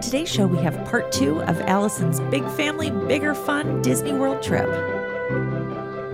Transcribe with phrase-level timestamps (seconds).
[0.00, 4.42] On today's show, we have part two of Allison's Big Family, Bigger Fun Disney World
[4.42, 4.64] trip.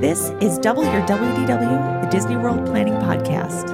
[0.00, 3.68] This is Double Your WDW, the Disney World Planning Podcast.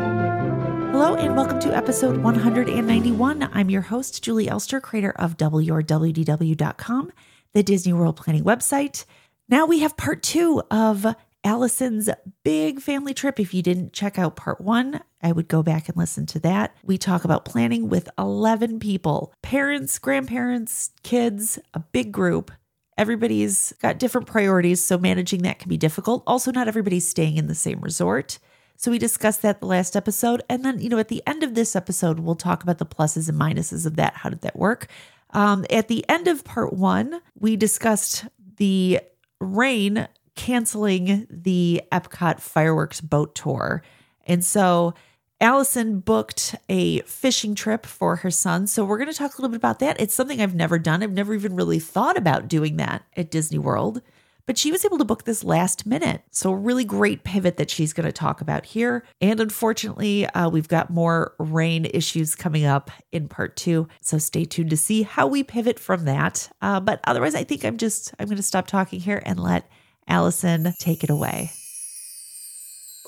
[0.91, 3.49] Hello, and welcome to episode 191.
[3.55, 7.13] I'm your host, Julie Elster, creator of WRWDW.com,
[7.55, 9.07] the Disney World Planning website.
[9.49, 11.07] Now we have part two of
[11.45, 12.09] Allison's
[12.45, 13.41] big family trip.
[13.41, 16.77] If you didn't check out part one, I would go back and listen to that.
[16.85, 22.53] We talk about planning with 11 people parents, grandparents, kids, a big group.
[22.97, 26.23] Everybody's got different priorities, so managing that can be difficult.
[26.27, 28.39] Also, not everybody's staying in the same resort.
[28.77, 30.43] So, we discussed that the last episode.
[30.49, 33.29] And then, you know, at the end of this episode, we'll talk about the pluses
[33.29, 34.15] and minuses of that.
[34.17, 34.89] How did that work?
[35.31, 39.01] Um, at the end of part one, we discussed the
[39.41, 43.83] rain canceling the Epcot fireworks boat tour.
[44.27, 44.95] And so
[45.43, 48.69] Allison booked a fishing trip for her son.
[48.69, 50.01] So we're going to talk a little bit about that.
[50.01, 51.03] It's something I've never done.
[51.03, 54.03] I've never even really thought about doing that at Disney World.
[54.47, 56.23] But she was able to book this last minute.
[56.31, 59.05] So, a really great pivot that she's going to talk about here.
[59.21, 63.87] And unfortunately, uh, we've got more rain issues coming up in part two.
[64.01, 66.51] So, stay tuned to see how we pivot from that.
[66.61, 69.71] Uh, but otherwise, I think I'm just, I'm going to stop talking here and let
[70.09, 71.51] Allison, take it away.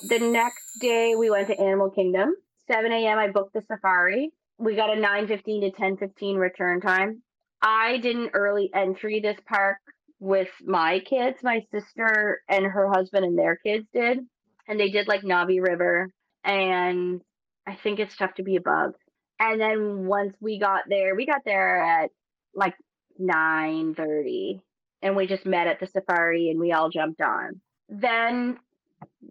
[0.08, 2.34] The next day, we went to Animal Kingdom.
[2.70, 3.18] 7 a.m.
[3.18, 4.30] I booked the safari.
[4.58, 7.22] We got a 9:15 to 10:15 return time.
[7.60, 9.78] I didn't early entry this park
[10.20, 11.42] with my kids.
[11.42, 14.20] My sister and her husband and their kids did,
[14.68, 16.10] and they did like Na'vi River,
[16.44, 17.22] and
[17.66, 18.94] I think it's tough to be a bug.
[19.40, 22.10] And then once we got there, we got there at
[22.54, 22.74] like
[23.18, 24.60] 9:30
[25.04, 27.60] and we just met at the safari and we all jumped on.
[27.88, 28.58] Then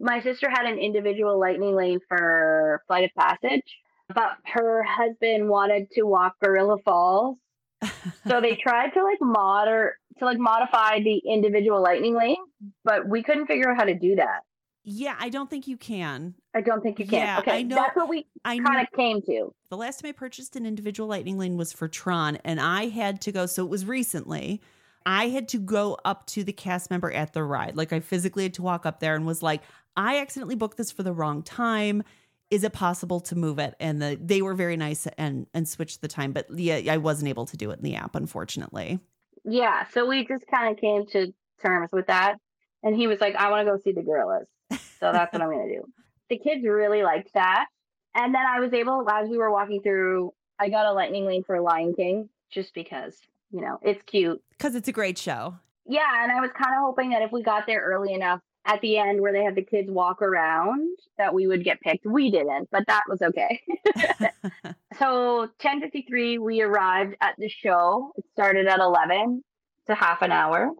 [0.00, 3.78] my sister had an individual lightning lane for Flight of Passage,
[4.14, 7.36] but her husband wanted to walk Gorilla Falls.
[8.26, 12.36] so they tried to like moder to like modify the individual lightning lane,
[12.84, 14.40] but we couldn't figure out how to do that.
[14.84, 16.34] Yeah, I don't think you can.
[16.54, 17.18] I don't think you can.
[17.18, 19.52] Yeah, okay, I know, that's what we kind of came to.
[19.70, 23.20] The last time I purchased an individual lightning lane was for Tron, and I had
[23.22, 23.46] to go.
[23.46, 24.60] So it was recently.
[25.06, 27.76] I had to go up to the cast member at the ride.
[27.76, 29.62] Like I physically had to walk up there and was like,
[29.96, 32.02] I accidentally booked this for the wrong time.
[32.50, 33.74] Is it possible to move it?
[33.80, 37.28] And the, they were very nice and and switched the time, but yeah, I wasn't
[37.28, 39.00] able to do it in the app, unfortunately.
[39.44, 42.36] Yeah, so we just kind of came to terms with that,
[42.82, 45.50] and he was like, "I want to go see the gorillas," so that's what I'm
[45.50, 45.84] going to do.
[46.30, 47.66] The kids really liked that,
[48.14, 51.44] and then I was able, as we were walking through, I got a lightning lane
[51.44, 53.18] for Lion King just because
[53.54, 54.42] you know, it's cute.
[54.50, 55.54] Because it's a great show.
[55.86, 58.80] Yeah, and I was kind of hoping that if we got there early enough at
[58.80, 60.88] the end where they had the kids walk around
[61.18, 62.04] that we would get picked.
[62.04, 63.60] We didn't, but that was okay.
[64.98, 68.12] so 10:53 we arrived at the show.
[68.16, 69.44] It started at 11.
[69.82, 70.70] It's a half an hour.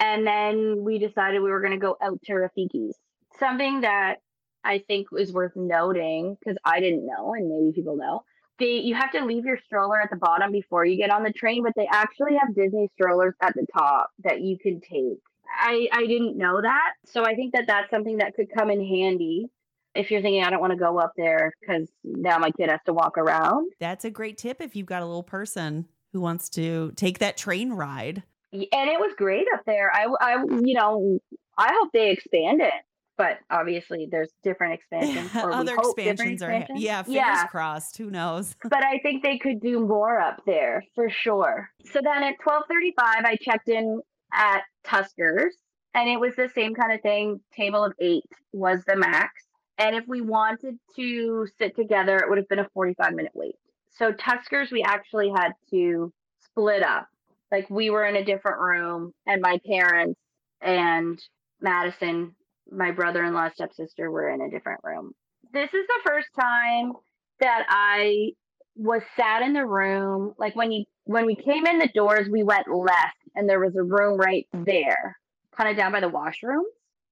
[0.00, 2.96] And then we decided we were going to go out to Rafiki's.
[3.38, 4.16] Something that
[4.64, 8.22] I think is worth noting because I didn't know and maybe people know
[8.62, 11.32] they you have to leave your stroller at the bottom before you get on the
[11.32, 15.18] train, but they actually have Disney strollers at the top that you can take.
[15.58, 18.80] I I didn't know that, so I think that that's something that could come in
[18.84, 19.46] handy
[19.94, 22.80] if you're thinking I don't want to go up there because now my kid has
[22.86, 23.72] to walk around.
[23.78, 27.36] That's a great tip if you've got a little person who wants to take that
[27.36, 28.22] train ride.
[28.52, 29.90] And it was great up there.
[29.94, 31.18] I, I you know,
[31.56, 32.72] I hope they expand it
[33.16, 35.30] but obviously there's different expansions.
[35.34, 36.82] Other expansions are expansions.
[36.82, 37.46] yeah, fingers yeah.
[37.46, 37.96] crossed.
[37.98, 38.56] Who knows?
[38.64, 41.70] but I think they could do more up there for sure.
[41.84, 44.00] So then at twelve thirty five, I checked in
[44.32, 45.52] at Tuskers,
[45.94, 47.40] and it was the same kind of thing.
[47.54, 49.30] Table of eight was the max,
[49.78, 53.32] and if we wanted to sit together, it would have been a forty five minute
[53.34, 53.56] wait.
[53.90, 57.08] So Tuskers, we actually had to split up.
[57.50, 60.18] Like we were in a different room, and my parents
[60.62, 61.20] and
[61.60, 62.34] Madison
[62.70, 65.12] my brother in law stepsister were in a different room.
[65.52, 66.92] This is the first time
[67.40, 68.30] that I
[68.76, 70.34] was sat in the room.
[70.38, 73.76] Like when you when we came in the doors, we went left and there was
[73.76, 75.16] a room right there,
[75.56, 76.62] kind of down by the washrooms.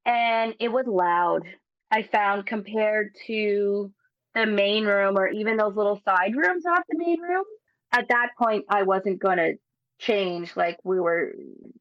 [0.06, 1.42] And it was loud.
[1.90, 3.92] I found compared to
[4.34, 7.44] the main room or even those little side rooms off the main room.
[7.92, 9.52] At that point I wasn't gonna
[9.98, 11.34] change like we were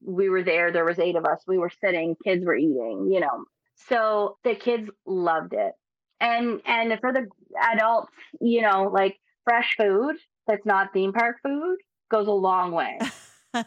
[0.03, 3.21] we were there there was eight of us we were sitting kids were eating you
[3.21, 3.45] know
[3.87, 5.73] so the kids loved it.
[6.19, 7.27] And and for the
[7.61, 8.11] adults,
[8.41, 10.15] you know, like fresh food
[10.47, 11.77] that's not theme park food
[12.11, 12.99] goes a long way.
[13.53, 13.65] a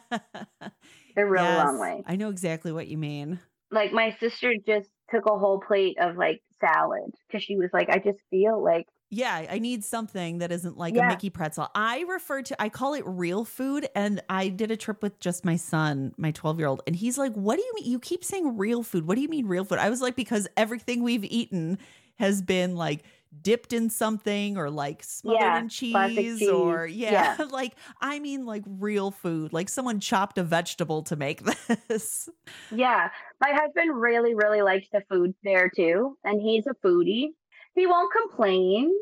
[1.16, 2.02] really yes, long way.
[2.06, 3.40] I know exactly what you mean.
[3.70, 7.88] Like my sister just took a whole plate of like salad because she was like,
[7.88, 11.04] I just feel like Yeah, I need something that isn't like Yeah.
[11.04, 11.68] a Mickey pretzel.
[11.74, 15.44] I refer to I call it real food and I did a trip with just
[15.44, 18.82] my son, my 12-year-old, and he's like, "What do you mean you keep saying real
[18.82, 19.06] food?
[19.06, 21.78] What do you mean real food?" I was like, "Because everything we've eaten
[22.18, 23.02] has been like
[23.42, 27.44] dipped in something or like smothered Yeah, in plastic cheese, or yeah, Yeah.
[27.50, 29.52] like I mean like real food.
[29.52, 31.42] Like someone chopped a vegetable to make
[31.88, 32.30] this.
[32.70, 33.10] Yeah,
[33.40, 37.34] my husband really, really likes the food there too, and he's a foodie.
[37.74, 38.92] He won't complain,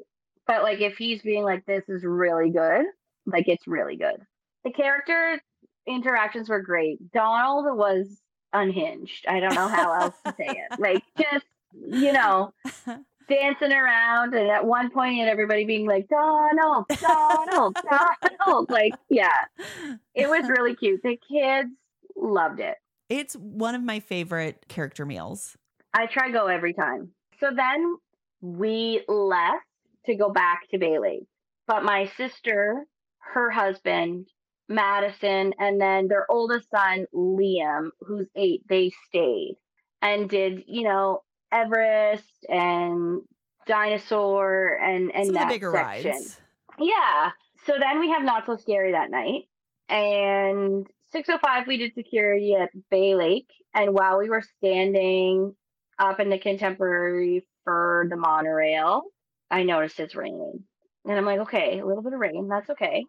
[0.47, 2.87] but like if he's being like, "This is really good,"
[3.27, 4.21] like it's really good.
[4.65, 5.41] The character
[5.87, 7.13] interactions were great.
[7.13, 8.21] Donald was
[8.53, 9.27] unhinged.
[9.27, 10.79] I don't know how else to say it.
[10.79, 12.53] Like just you know,
[13.29, 17.77] dancing around, and at one point, had everybody being like, "Donald, Donald,
[18.39, 19.45] Donald." Like, yeah,
[20.15, 21.03] it was really cute.
[21.03, 21.71] The kids
[22.17, 22.77] loved it.
[23.09, 25.57] It's one of my favorite character meals.
[25.95, 27.11] I try go every time.
[27.41, 27.97] So then
[28.41, 29.65] we left
[30.07, 31.27] to go back to Bay Lake.
[31.67, 32.85] But my sister,
[33.19, 34.27] her husband,
[34.69, 39.57] Madison, and then their oldest son, Liam, who's eight, they stayed
[40.03, 41.23] and did, you know,
[41.53, 43.23] Everest and
[43.67, 46.13] dinosaur and and Some that the bigger section.
[46.13, 46.41] rides.
[46.79, 47.31] Yeah.
[47.67, 49.43] So then we have not so scary that night.
[49.89, 53.51] And 605 we did security at Bay Lake.
[53.75, 55.55] And while we were standing
[55.99, 59.03] up in the contemporary for the monorail,
[59.51, 60.65] I noticed it's raining.
[61.05, 63.05] And I'm like, okay, a little bit of rain, that's okay.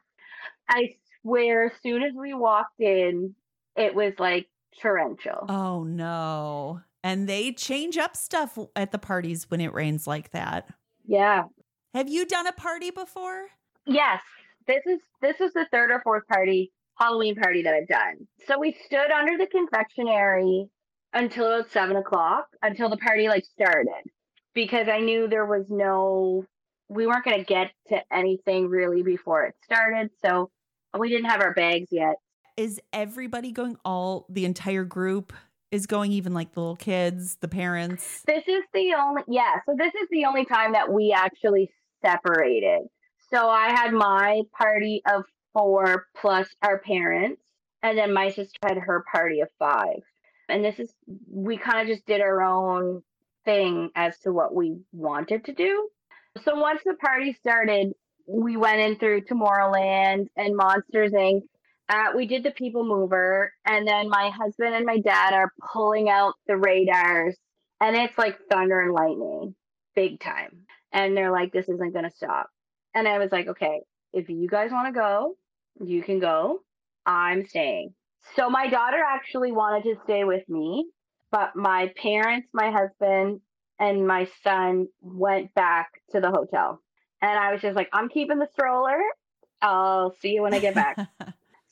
[0.69, 3.35] I swear as soon as we walked in,
[3.75, 4.47] it was like
[4.81, 5.45] torrential.
[5.49, 6.81] Oh no.
[7.03, 10.69] And they change up stuff at the parties when it rains like that.
[11.05, 11.43] Yeah.
[11.93, 13.47] Have you done a party before?
[13.85, 14.21] Yes,
[14.67, 18.27] this is this is the third or fourth party Halloween party that I've done.
[18.47, 20.67] So we stood under the confectionery
[21.13, 23.89] until about seven o'clock until the party like started
[24.53, 26.45] because I knew there was no
[26.89, 30.09] we weren't gonna get to anything really before it started.
[30.23, 30.51] So
[30.97, 32.15] we didn't have our bags yet.
[32.57, 35.31] Is everybody going all the entire group
[35.71, 38.23] is going even like the little kids, the parents?
[38.27, 41.71] This is the only yeah, so this is the only time that we actually
[42.03, 42.81] separated.
[43.29, 45.23] So I had my party of
[45.53, 47.41] four plus our parents,
[47.83, 50.01] and then my sister had her party of five.
[50.49, 50.93] And this is
[51.29, 53.01] we kind of just did our own
[53.45, 55.89] thing as to what we wanted to do.
[56.43, 57.93] So once the party started,
[58.27, 61.41] we went in through Tomorrowland and Monsters Inc.
[61.89, 66.09] Uh, we did the People Mover, and then my husband and my dad are pulling
[66.09, 67.35] out the radars,
[67.81, 69.55] and it's like thunder and lightning,
[69.93, 70.65] big time.
[70.93, 72.49] And they're like, "This isn't gonna stop."
[72.93, 73.81] And I was like, "Okay,
[74.13, 75.35] if you guys want to go,
[75.81, 76.63] you can go.
[77.05, 77.93] I'm staying."
[78.35, 80.85] So my daughter actually wanted to stay with me,
[81.31, 83.41] but my parents, my husband,
[83.79, 86.81] and my son went back to the hotel.
[87.21, 88.99] And I was just like, I'm keeping the stroller.
[89.61, 90.97] I'll see you when I get back.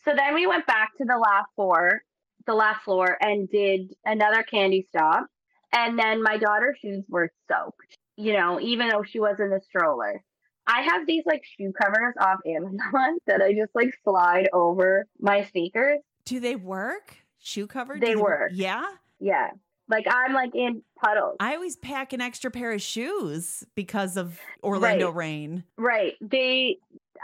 [0.05, 2.01] so then we went back to the last floor,
[2.45, 5.27] the last floor, and did another candy stop.
[5.71, 9.61] And then my daughter's shoes were soaked, you know, even though she was in the
[9.67, 10.23] stroller.
[10.65, 15.43] I have these like shoe covers off Amazon that I just like slide over my
[15.45, 15.99] sneakers.
[16.25, 17.17] Do they work?
[17.39, 17.97] Shoe cover?
[17.99, 18.51] They Do work.
[18.53, 18.85] Yeah.
[19.19, 19.49] Yeah.
[19.87, 21.37] Like I'm like in puddles.
[21.39, 25.15] I always pack an extra pair of shoes because of Orlando Right.
[25.15, 25.63] rain.
[25.77, 26.13] Right.
[26.21, 26.77] They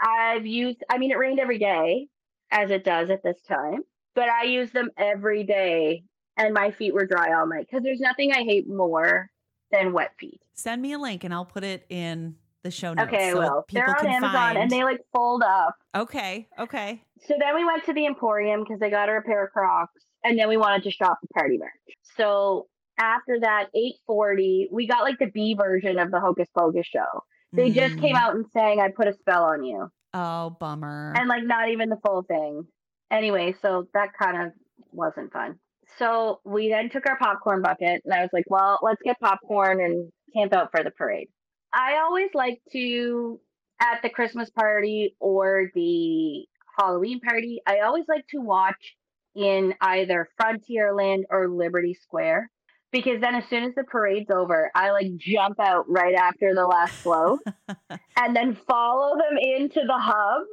[0.04, 2.08] I've used I mean it rained every day
[2.52, 3.82] as it does at this time,
[4.16, 6.04] but I use them every day
[6.38, 9.30] and my feet were dry all night cuz there's nothing I hate more
[9.72, 10.42] than wet feet.
[10.54, 13.10] Send me a link and I'll put it in the show notes.
[13.14, 14.58] Okay, so well, people they're on can Amazon find.
[14.58, 15.76] and they like fold up.
[15.96, 17.04] okay, okay.
[17.28, 20.02] So then we went to the Emporium because I got her a pair of Crocs,
[20.26, 21.96] and then we wanted to shop the party merch.
[22.18, 22.68] So
[23.00, 27.24] after that, eight forty, we got like the B version of the Hocus Pocus show.
[27.54, 28.20] They just came Mm.
[28.20, 31.14] out and saying, "I put a spell on you." Oh, bummer.
[31.18, 32.66] and like not even the full thing.
[33.12, 34.54] Anyway, so that kind of
[34.92, 35.60] wasn't fun.
[35.98, 39.80] So we then took our popcorn bucket, and I was like, well, let's get popcorn
[39.82, 41.28] and camp out for the parade.
[41.74, 43.40] I always like to,
[43.82, 46.46] at the Christmas party or the
[46.78, 48.96] Halloween party, I always like to watch
[49.36, 52.50] in either Frontierland or Liberty Square.
[52.92, 56.66] Because then, as soon as the parade's over, I like jump out right after the
[56.66, 57.40] last float
[58.18, 60.44] and then follow them into the hub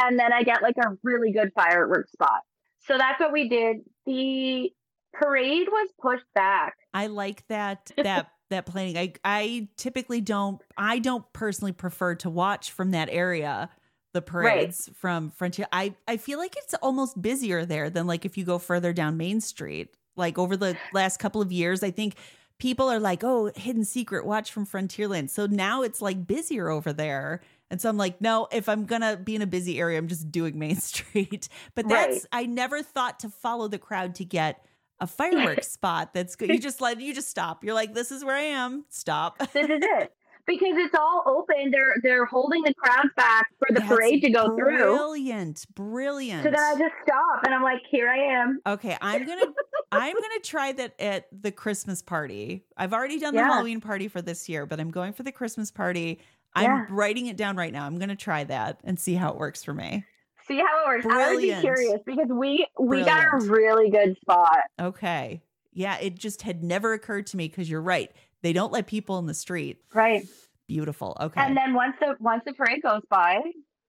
[0.00, 2.40] and then I get like a really good fireworks spot.
[2.86, 3.78] So that's what we did.
[4.06, 4.70] The
[5.12, 6.74] parade was pushed back.
[6.92, 8.98] I like that that that planning.
[8.98, 13.70] I I typically don't I don't personally prefer to watch from that area
[14.12, 15.66] the parades from Frontier.
[15.72, 19.16] I I feel like it's almost busier there than like if you go further down
[19.16, 19.94] Main Street.
[20.16, 22.16] Like over the last couple of years, I think
[22.58, 25.30] people are like, oh, hidden secret, watch from Frontierland.
[25.30, 27.40] So now it's like busier over there.
[27.70, 30.30] And so I'm like, no, if I'm gonna be in a busy area, I'm just
[30.30, 31.48] doing Main Street.
[31.74, 32.44] But that's Right.
[32.44, 34.62] I never thought to follow the crowd to get
[35.00, 36.50] a fireworks spot that's good.
[36.50, 37.64] You just let you just stop.
[37.64, 38.84] You're like, this is where I am.
[38.90, 39.38] Stop.
[39.38, 40.12] This is it.
[40.46, 41.70] Because it's all open.
[41.70, 44.76] They're they're holding the crowds back for the That's parade to go through.
[44.78, 45.64] Brilliant.
[45.74, 46.42] Brilliant.
[46.42, 48.60] So then I just stop and I'm like, here I am.
[48.66, 49.46] Okay, I'm gonna
[49.92, 52.64] I'm gonna try that at the Christmas party.
[52.76, 53.52] I've already done the Yeah.
[53.52, 56.20] Halloween party for this year, but I'm going for the Christmas party.
[56.54, 56.86] I'm Yeah.
[56.90, 57.86] writing it down right now.
[57.86, 60.04] I'm gonna try that and see how it works for me.
[60.48, 61.06] See how it works.
[61.08, 64.58] I would be curious because we we got a really good spot.
[64.80, 65.40] Okay.
[65.72, 68.10] Yeah, it just had never occurred to me because you're right.
[68.42, 69.78] They don't let people in the street.
[69.94, 70.26] Right.
[70.68, 71.16] Beautiful.
[71.20, 71.40] Okay.
[71.40, 73.40] And then once the once the parade goes by,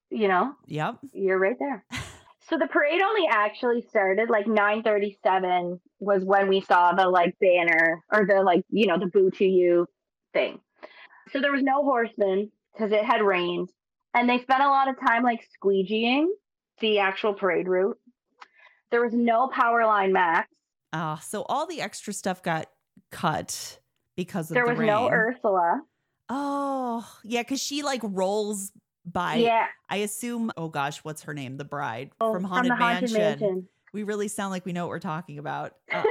[0.10, 0.98] you know, yep.
[1.14, 1.86] you're right there.
[2.50, 8.04] So the parade only actually started like 9:37 was when we saw the like banner
[8.12, 9.88] or the like you know the boo to you
[10.34, 10.60] thing.
[11.32, 13.70] So there was no horsemen because it had rained,
[14.14, 16.26] and they spent a lot of time like squeegeeing
[16.80, 17.98] the actual parade route.
[18.92, 20.50] There was no power line max.
[20.92, 22.68] Uh, so all the extra stuff got
[23.10, 23.80] cut
[24.16, 25.10] because of There the was no.
[25.10, 25.82] Ursula.
[26.30, 28.72] Oh, yeah, because she like rolls
[29.06, 29.36] by.
[29.36, 30.52] yeah, I assume.
[30.58, 31.58] Oh gosh, what's her name?
[31.58, 33.20] The bride oh, from Haunted, the Haunted Mansion.
[33.42, 33.68] Mansion.
[33.94, 35.74] We really sound like we know what we're talking about.
[35.92, 36.04] Uh,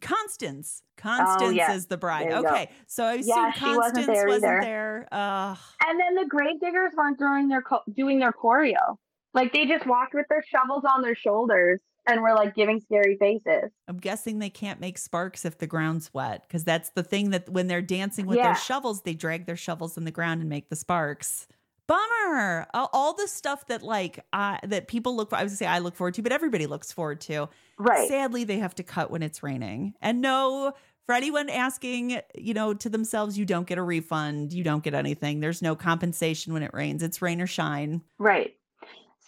[0.00, 0.82] Constance.
[0.96, 1.72] Constance Oh, yeah.
[1.72, 2.26] is the bride.
[2.26, 2.48] You go.
[2.48, 5.08] Okay, so I assume Yeah, she wasn't Constance there wasn't there.
[5.10, 8.96] Uh, And then the grave diggers weren't doing their co- doing their choreo.
[9.32, 13.16] Like they just walked with their shovels on their shoulders and we're like giving scary
[13.18, 13.70] faces.
[13.88, 17.48] I'm guessing they can't make sparks if the ground's wet because that's the thing that
[17.48, 18.44] when they're dancing with Yeah.
[18.48, 21.46] their shovels, they drag their shovels in the ground and make the sparks.
[21.86, 22.66] Bummer.
[22.72, 25.36] All, the stuff that like uh, that people look for.
[25.36, 27.48] I was gonna say I look forward to, but everybody looks forward to.
[27.78, 28.08] Right.
[28.08, 29.94] Sadly, they have to cut when it's raining.
[30.00, 30.72] And no,
[31.06, 34.52] for anyone asking, you know, to themselves, you don't get a refund.
[34.52, 35.40] You don't get anything.
[35.40, 37.02] There's no compensation when it rains.
[37.02, 38.02] It's rain or shine.
[38.18, 38.54] Right.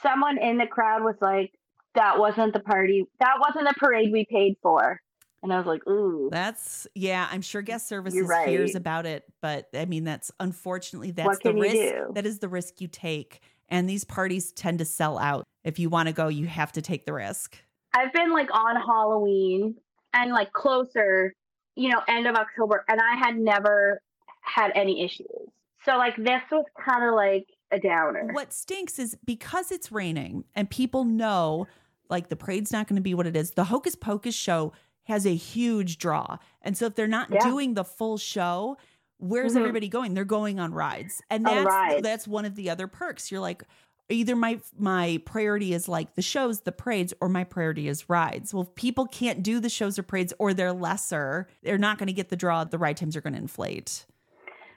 [0.01, 1.53] Someone in the crowd was like,
[1.95, 3.05] "That wasn't the party.
[3.21, 5.01] That wasn't the parade we paid for."
[5.43, 7.29] And I was like, "Ooh." That's yeah.
[7.31, 11.55] I'm sure guest services You're hears about it, but I mean, that's unfortunately that's the
[11.55, 12.15] risk.
[12.15, 13.41] That is the risk you take.
[13.69, 15.45] And these parties tend to sell out.
[15.65, 17.57] If you want to go, you have to take the risk.
[17.95, 19.77] I've been like on Halloween
[20.13, 21.35] and like closer,
[21.75, 24.01] you know, end of October, and I had never
[24.43, 25.27] had any issues.
[25.85, 28.29] So like this was kind of like a downer.
[28.33, 31.67] What stinks is because it's raining and people know
[32.13, 33.53] like the parade's not going to be what it is.
[33.53, 34.73] The Hocus Pocus show
[35.05, 36.37] has a huge draw.
[36.63, 37.41] And so if they're not Yeah.
[37.43, 38.77] doing the full show,
[39.19, 39.61] where's Mhm.
[39.61, 40.15] everybody going?
[40.15, 41.21] They're going on rides.
[41.29, 42.03] And that's rides.
[42.03, 43.33] that's one of the other perks.
[43.33, 43.65] You're like
[44.09, 48.53] either my my priority is like the shows, the parades or my priority is rides.
[48.53, 52.09] Well, if people can't do the shows or parades or they're lesser, they're not going
[52.09, 52.63] to get the draw.
[52.65, 54.05] The ride times are going to inflate.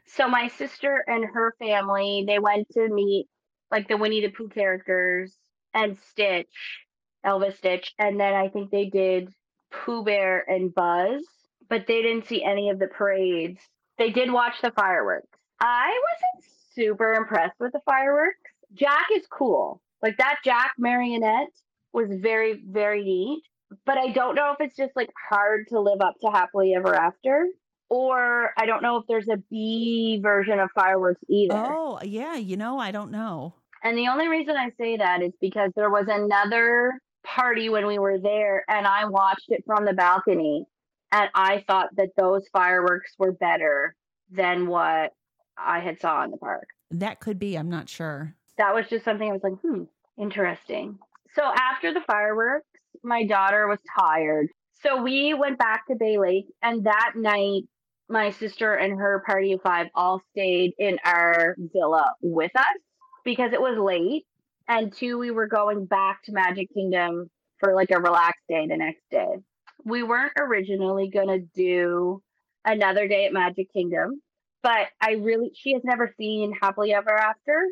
[0.06, 3.28] So my sister and her family, they went to meet
[3.72, 5.36] like the Winnie the Pooh characters
[5.74, 6.85] and Stitch,
[7.26, 9.34] Elvis Stitch, and then I think they did
[9.72, 11.24] Pooh Bear and Buzz,
[11.70, 13.60] but they didn't see any of the parades.
[13.98, 15.28] They did watch the fireworks.
[15.60, 18.40] I wasn't super impressed with the fireworks.
[18.74, 19.82] Jack is cool.
[20.02, 21.54] Like that Jack marionette
[21.94, 23.44] was very, very neat.
[23.86, 26.94] But I don't know if it's just like hard to live up to happily ever
[26.94, 27.48] after
[27.90, 31.56] or I don't know if there's a B version of fireworks either.
[31.56, 33.54] Oh, yeah, you know, I don't know.
[33.84, 38.00] And the only reason I say that is because there was another party when we
[38.00, 40.66] were there and I watched it from the balcony
[41.12, 43.96] and I thought that those fireworks were better
[44.30, 45.12] than what
[45.58, 46.68] I had saw in the park.
[46.92, 48.36] That could be, I'm not sure.
[48.58, 49.84] That was just something I was like, hmm,
[50.18, 50.98] interesting.
[51.34, 52.68] So after the fireworks,
[53.04, 54.48] my daughter was tired.
[54.82, 57.64] So we went back to Bay Lake and that night
[58.08, 62.78] my sister and her party of five all stayed in our villa with us
[63.24, 64.26] because it was late.
[64.68, 67.30] And two, we were going back to Magic Kingdom
[67.60, 69.36] for like a relaxed day the next day.
[69.84, 72.22] We weren't originally going to do
[72.66, 74.22] another day at Magic Kingdom,
[74.64, 77.68] but I really, she has never seen Happily Ever After.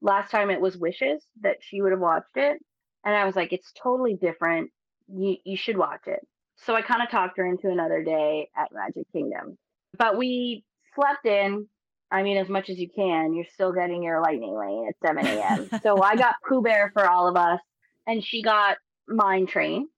[0.00, 2.58] Last time it was Wishes that she would have watched it.
[3.04, 4.70] And I was like, it's totally different.
[5.08, 6.20] You, you should watch it.
[6.56, 9.58] So I kind of talked her into another day at Magic Kingdom.
[9.96, 10.64] But we
[10.94, 11.66] slept in.
[12.10, 15.26] I mean, as much as you can, you're still getting your lightning lane at 7
[15.26, 15.68] a.m.
[15.82, 17.60] so I got Pooh Bear for all of us,
[18.06, 19.88] and she got Mine Train.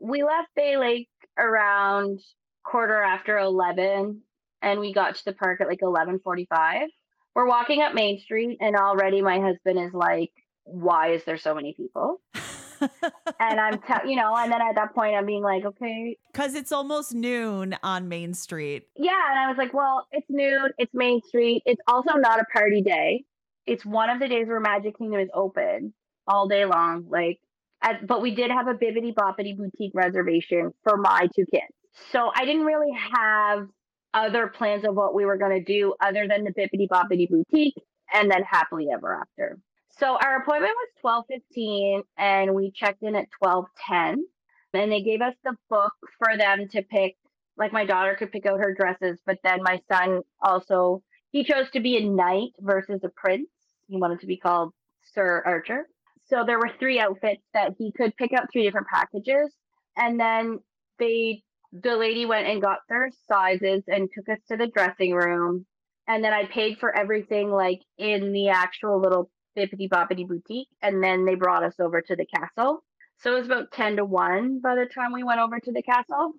[0.00, 2.20] We left Bay Lake around
[2.64, 4.22] quarter after 11,
[4.62, 6.86] and we got to the park at like 11:45.
[7.34, 10.32] We're walking up Main Street, and already my husband is like,
[10.64, 12.20] "Why is there so many people?"
[12.80, 16.16] and I'm, te- you know, and then at that point, I'm being like, okay.
[16.32, 18.84] Because it's almost noon on Main Street.
[18.96, 19.12] Yeah.
[19.30, 21.62] And I was like, well, it's noon, it's Main Street.
[21.66, 23.24] It's also not a party day.
[23.66, 25.92] It's one of the days where Magic Kingdom is open
[26.26, 27.06] all day long.
[27.08, 27.38] Like,
[27.82, 31.66] at, but we did have a Bibbidi Bobbidi Boutique reservation for my two kids.
[32.10, 33.68] So I didn't really have
[34.14, 37.74] other plans of what we were going to do other than the Bibbidi Bobbidi Boutique
[38.12, 39.58] and then Happily Ever After.
[39.98, 44.18] So our appointment was 12:15 and we checked in at 12:10
[44.72, 47.16] and they gave us the book for them to pick
[47.56, 51.02] like my daughter could pick out her dresses but then my son also
[51.32, 53.50] he chose to be a knight versus a prince.
[53.88, 55.88] He wanted to be called Sir Archer.
[56.26, 59.52] So there were three outfits that he could pick out three different packages
[59.96, 60.60] and then
[61.00, 65.66] they the lady went and got their sizes and took us to the dressing room
[66.06, 69.28] and then I paid for everything like in the actual little
[69.58, 72.84] Bibbidi Bobbidi Boutique, and then they brought us over to the castle.
[73.18, 75.82] So it was about ten to one by the time we went over to the
[75.82, 76.32] castle.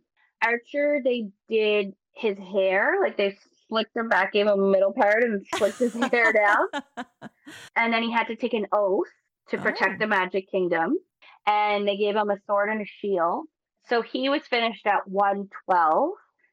[0.44, 5.24] Archer, they did his hair, like they slicked him back, gave him a middle part,
[5.24, 6.68] and slicked his hair down.
[7.76, 9.08] And then he had to take an oath
[9.50, 9.98] to protect Oh.
[10.00, 10.98] the Magic Kingdom,
[11.48, 13.46] and they gave him a sword and a shield.
[13.88, 16.12] So he was finished at one twelve,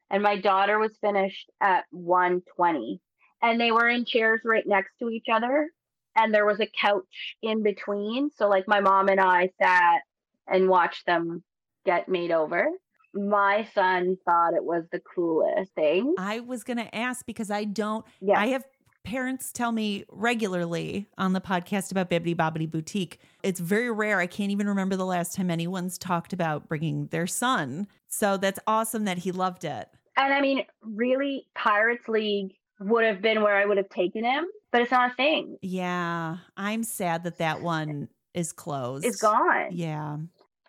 [0.09, 2.99] and my daughter was finished at one twenty
[3.41, 5.69] and they were in chairs right next to each other
[6.17, 10.01] and there was a couch in between so like my mom and i sat
[10.47, 11.43] and watched them
[11.85, 12.67] get made over
[13.13, 17.63] my son thought it was the coolest thing I was going to ask because I
[17.63, 18.63] don't, yeah I have
[19.03, 23.19] parents tell me regularly on the podcast about Bibbidi Bobbidi Boutique.
[23.41, 24.19] It's very rare.
[24.19, 27.87] I can't even remember the last time anyone's talked about bringing their son.
[28.09, 29.87] So that's awesome that he loved it.
[30.17, 34.45] and i mean really pirates league would have been where i would have taken him
[34.71, 35.57] but it's not a thing.
[35.61, 36.37] Yeah.
[36.55, 39.05] I'm sad that that one is closed.
[39.05, 39.69] it's gone.
[39.71, 40.17] Yeah.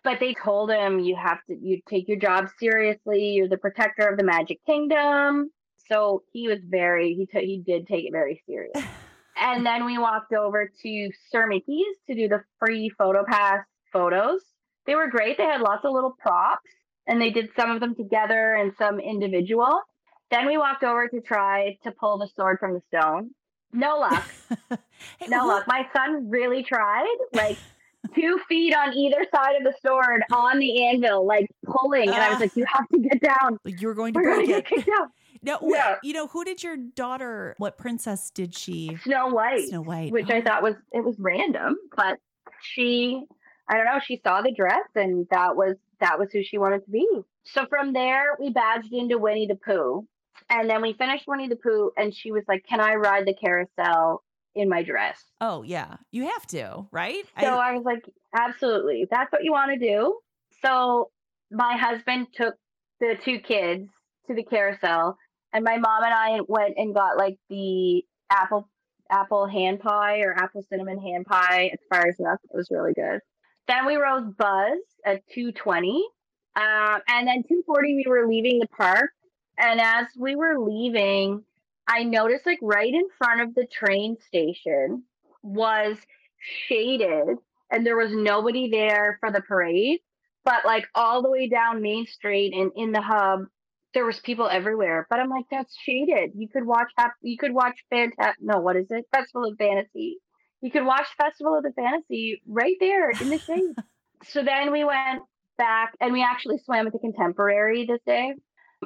[0.03, 3.33] but they told him you have to you take your job seriously.
[3.33, 5.51] You're the protector of the magic kingdom.
[5.89, 8.73] So he was very he took he did take it very serious.
[9.41, 13.63] And then we walked over to sir mickey's to do the free photo pass
[13.93, 14.41] photos.
[14.85, 15.37] They were great.
[15.37, 16.69] They had lots of little props
[17.07, 19.79] and they did some of them together and some individual
[20.31, 23.31] then we walked over to try to pull the sword from the stone
[23.73, 24.27] no luck
[25.19, 25.65] Hey, no who- luck.
[25.67, 27.57] My son really tried, like
[28.15, 32.09] two feet on either side of the sword on the anvil, like pulling.
[32.09, 32.79] And I was like, you ah.
[32.79, 33.57] have to get down.
[33.65, 34.47] You were going to We're gonna it.
[34.47, 35.09] get kicked out.
[35.41, 35.95] No, wh- Yeah.
[36.03, 38.97] you know, who did your daughter, what princess did she?
[39.03, 40.11] Snow White, Snow White.
[40.11, 40.41] which I Oh.
[40.41, 42.17] thought was, it was random, but
[42.61, 43.23] she,
[43.69, 46.83] I don't know, she saw the dress and that was, that was who she wanted
[46.83, 47.07] to be.
[47.45, 50.05] So from there, we badged into Winnie the Pooh.
[50.49, 53.35] And then we finished Winnie the Pooh and she was like, can I ride the
[53.35, 54.23] carousel
[54.55, 55.23] in my dress?
[55.41, 55.97] Oh, yeah.
[56.11, 57.23] You have to, right?
[57.39, 58.03] So I, was like,
[58.35, 60.17] absolutely, that's what you want to do.
[60.63, 61.11] So
[61.51, 62.55] my husband took
[62.99, 63.89] the two kids
[64.27, 65.17] to the carousel,
[65.53, 68.69] and my mom and I went and got like the apple
[69.09, 72.43] apple hand pie or apple cinnamon hand pie at Fire's Nest.
[72.43, 73.19] It was really good.
[73.67, 76.03] Then we rode Buzz at 220.
[76.55, 79.11] Um, and then 240 we were leaving the park.
[79.59, 81.43] And as we were leaving,
[81.87, 85.03] I noticed like right in front of the train station
[85.43, 85.97] was
[86.67, 87.37] shaded
[87.71, 89.99] and there was nobody there for the parade.
[90.45, 93.45] But like all the way down Main Street and in the hub,
[93.93, 95.05] there was people everywhere.
[95.09, 96.31] But I'm like, that's shaded.
[96.35, 96.91] You could watch
[97.21, 99.05] you could watch Fanta- no, what is it?
[99.13, 100.19] Festival of Fantasy.
[100.61, 103.75] You could watch Festival of the Fantasy right there in the shade.
[104.23, 105.23] so then we went
[105.57, 108.33] back and we actually swam at the Contemporary this day,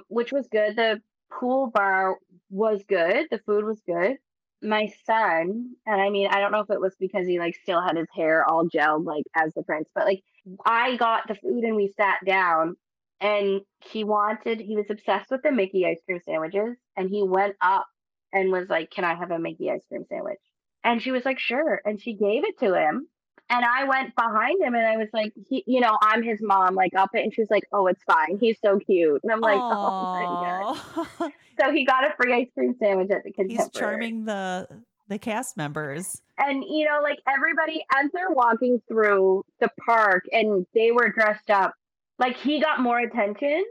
[0.07, 0.75] which was good.
[0.75, 1.01] The
[1.31, 2.17] pool bar
[2.49, 3.27] was good.
[3.31, 4.17] The food was good.
[4.61, 7.81] My son, and I mean, I don't know if it was because he like still
[7.81, 10.23] had his hair all gelled like as the prince, but like
[10.65, 12.75] I got the food and we sat down
[13.19, 17.55] and he wanted he was obsessed with the Mickey ice cream sandwiches and he went
[17.61, 17.87] up
[18.33, 20.39] and was like, Can I have a Mickey ice cream sandwich?
[20.83, 21.81] And she was like, Sure.
[21.85, 23.07] And she gave it to him.
[23.53, 26.73] And I went behind him and I was like, he, you know, I'm his mom,
[26.73, 27.21] like up it.
[27.21, 28.39] And she was like, Oh, it's fine.
[28.39, 29.21] He's so cute.
[29.21, 31.31] And I'm like, Oh my God.
[31.59, 33.69] So he got a free ice cream sandwich at the contemporary.
[33.71, 34.67] He's charming the
[35.07, 36.19] the cast members.
[36.39, 41.51] And you know, like everybody as they're walking through the park and they were dressed
[41.51, 41.75] up,
[42.17, 43.63] like he got more attention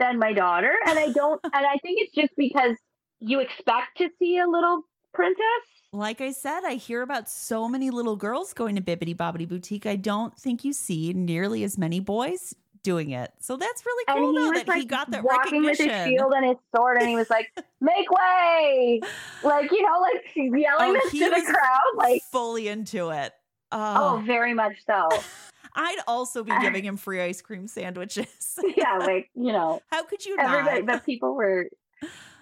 [0.00, 0.74] than my daughter.
[0.86, 2.76] And I don't and I think it's just because
[3.20, 5.44] you expect to see a little princess.
[5.92, 9.86] Like I said, I hear about so many little girls going to Bibbidi Bobbidi Boutique.
[9.86, 13.32] I don't think you see nearly as many boys doing it.
[13.40, 16.32] So that's really cool he though that like he got that walking with his shield
[16.34, 19.00] and his sword and he was like, Make way
[19.42, 21.96] like you know, like yelling Oh, this to the crowd.
[21.96, 23.32] Like fully into it.
[23.72, 25.08] oh Oh, very much so.
[25.74, 28.58] I'd also be giving him free ice cream sandwiches.
[28.76, 30.86] yeah, like you know, how could you everybody, not?
[30.86, 31.68] but people were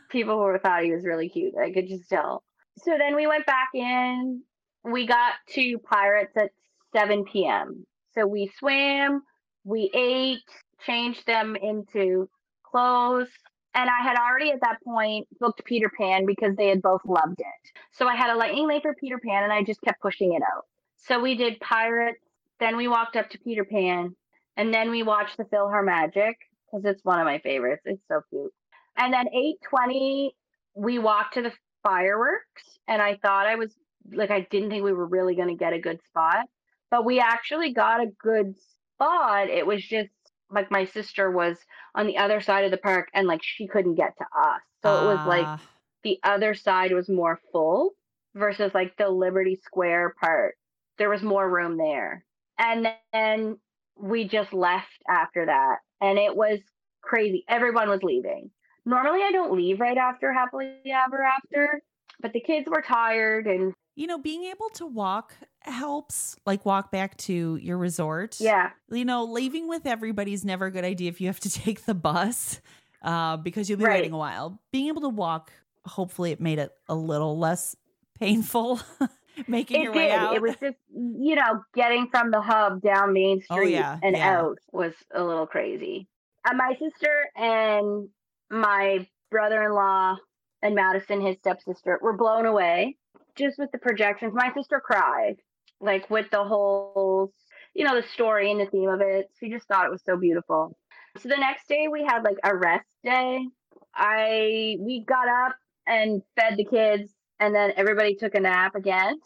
[0.08, 1.54] people were thought he was really cute.
[1.56, 2.42] I could just tell.
[2.78, 4.42] So then we went back in.
[4.84, 6.50] We got to Pirates at
[6.94, 7.86] 7 p.m.
[8.14, 9.22] So we swam,
[9.64, 10.38] we ate,
[10.84, 12.28] changed them into
[12.64, 13.28] clothes,
[13.74, 17.40] and I had already at that point booked Peter Pan because they had both loved
[17.40, 17.70] it.
[17.92, 20.42] So I had a lightning lane for Peter Pan, and I just kept pushing it
[20.42, 20.64] out.
[20.96, 22.22] So we did Pirates,
[22.58, 24.14] then we walked up to Peter Pan,
[24.56, 26.34] and then we watched the PhilharMagic
[26.64, 27.82] because it's one of my favorites.
[27.84, 28.52] It's so cute.
[28.96, 30.30] And then 8:20,
[30.74, 31.52] we walked to the
[31.86, 33.74] fireworks, and I thought I was
[34.12, 36.46] like, I didn't think we were really going to get a good spot,
[36.90, 38.54] but we actually got a good
[38.94, 39.48] spot.
[39.50, 40.10] It was just
[40.50, 41.58] like my sister was
[41.94, 44.96] on the other side of the park, and like she couldn't get to us, so
[44.98, 45.60] it was like Ah,
[46.04, 47.92] the other side was more full
[48.34, 50.56] versus like the Liberty Square part.
[50.98, 52.24] There was more room there.
[52.58, 53.58] And then
[53.96, 55.78] we just left after that.
[56.00, 56.60] And it was
[57.02, 57.44] crazy.
[57.48, 58.50] Everyone was leaving.
[58.86, 61.82] Normally I don't leave right after Happily Ever After,
[62.20, 66.92] but the kids were tired and you know, being able to walk helps, like walk
[66.92, 68.36] back to your resort.
[68.38, 68.70] yeah.
[68.90, 71.86] You know, leaving with everybody is never a good idea if you have to take
[71.86, 72.60] the bus
[73.02, 73.94] uh, because you'll be Right.
[73.94, 74.60] waiting a while.
[74.70, 75.50] Being able to walk,
[75.86, 77.74] hopefully, it made it a little less
[78.20, 78.80] painful
[79.48, 79.98] making It your did.
[79.98, 80.34] way out.
[80.36, 84.14] It was just, you know, getting from the hub down Main Oh, Street yeah, and
[84.14, 84.40] yeah.
[84.40, 86.06] out was a little crazy.
[86.46, 88.08] And my sister and
[88.50, 90.16] my brother in law
[90.62, 92.96] and Madison, his stepsister, were blown away
[93.36, 94.32] just with the projections.
[94.34, 95.36] My sister cried,
[95.80, 97.32] like with the whole,
[97.74, 99.30] you know, the story and the theme of it.
[99.38, 100.76] She just thought it was so beautiful.
[101.18, 103.46] So the next day we had like a rest day.
[103.94, 105.56] I we got up
[105.86, 109.18] and fed the kids and then everybody took a nap again.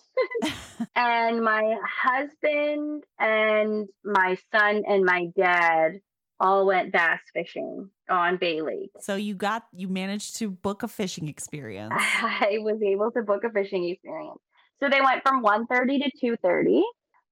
[0.97, 6.01] and my husband and my son and my dad
[6.41, 8.91] all went bass fishing on Bay Lake.
[9.01, 11.93] so you got you managed to book a fishing experience.
[11.99, 14.41] I was able to book a fishing experience.
[14.81, 16.83] So they went from 1:30 to 2:30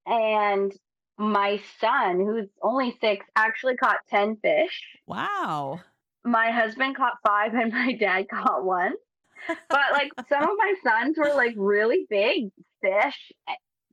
[0.07, 0.73] and
[1.17, 4.83] my son who's only 6 actually caught 10 fish.
[5.07, 5.81] Wow.
[6.25, 8.93] My husband caught 5 and my dad caught 1.
[9.69, 12.51] But like some of my sons were like really big
[12.83, 13.33] fish.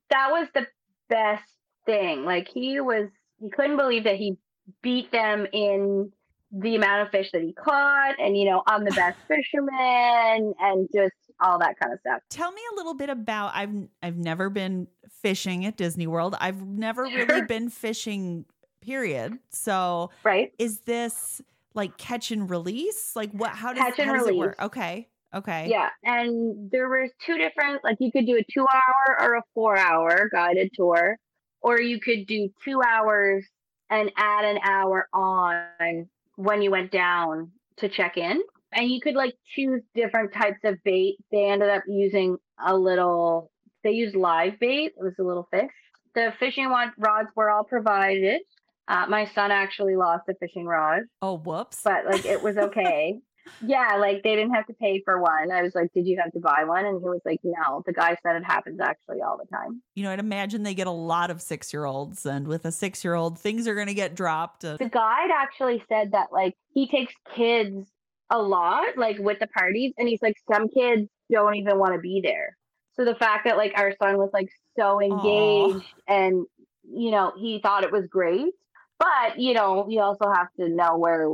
[0.09, 0.67] That was the
[1.09, 1.49] best
[1.85, 2.25] thing.
[2.25, 4.37] Like he was he couldn't believe that he
[4.81, 6.11] beat them in
[6.51, 10.87] the amount of fish that he caught and you know I'm the best fisherman and
[10.93, 12.21] just all that kind of stuff.
[12.29, 14.87] Tell me a little bit about I've I've never been
[15.21, 16.35] fishing at Disney World.
[16.39, 18.45] I've never really been fishing
[18.81, 19.37] period.
[19.49, 20.53] So Right?
[20.57, 21.41] is this
[21.73, 23.15] like catch and release?
[23.15, 24.55] Like what how does, Catch and how does it work?
[24.61, 25.09] Okay.
[25.33, 25.67] Okay.
[25.69, 25.89] Yeah.
[26.03, 29.77] And there was two different like you could do a 2 hour or a 4
[29.77, 31.17] hour guided tour
[31.61, 33.45] or you could do 2 hours
[33.89, 38.41] and add an hour on when you went down to check in.
[38.73, 41.17] And you could like choose different types of bait.
[41.31, 43.51] They ended up using a little,
[43.83, 44.93] they used live bait.
[44.97, 45.71] It was a little fish.
[46.13, 48.41] The fishing rods were all provided.
[48.87, 51.81] Uh, my son actually lost a fishing rod, Oh, whoops.
[51.83, 53.19] but like it was okay.
[53.61, 55.51] yeah, like they didn't have to pay for one.
[55.51, 56.85] I was like, Did you have to buy one?
[56.85, 57.83] And he was like, No.
[57.85, 59.81] The guy said it happens actually all the time.
[59.95, 62.71] you know, I'd imagine they get a lot of six year olds, and with a
[62.71, 64.61] six year old, things are going to get dropped.
[64.61, 67.89] The guide actually said that like he takes kids
[68.31, 71.99] a lot like with the parties and he's like some kids don't even want to
[71.99, 72.57] be there
[72.95, 76.45] so the fact that like our son was like so engaged and
[76.83, 78.51] you know he thought it was great
[78.97, 81.29] but you know you also have to know where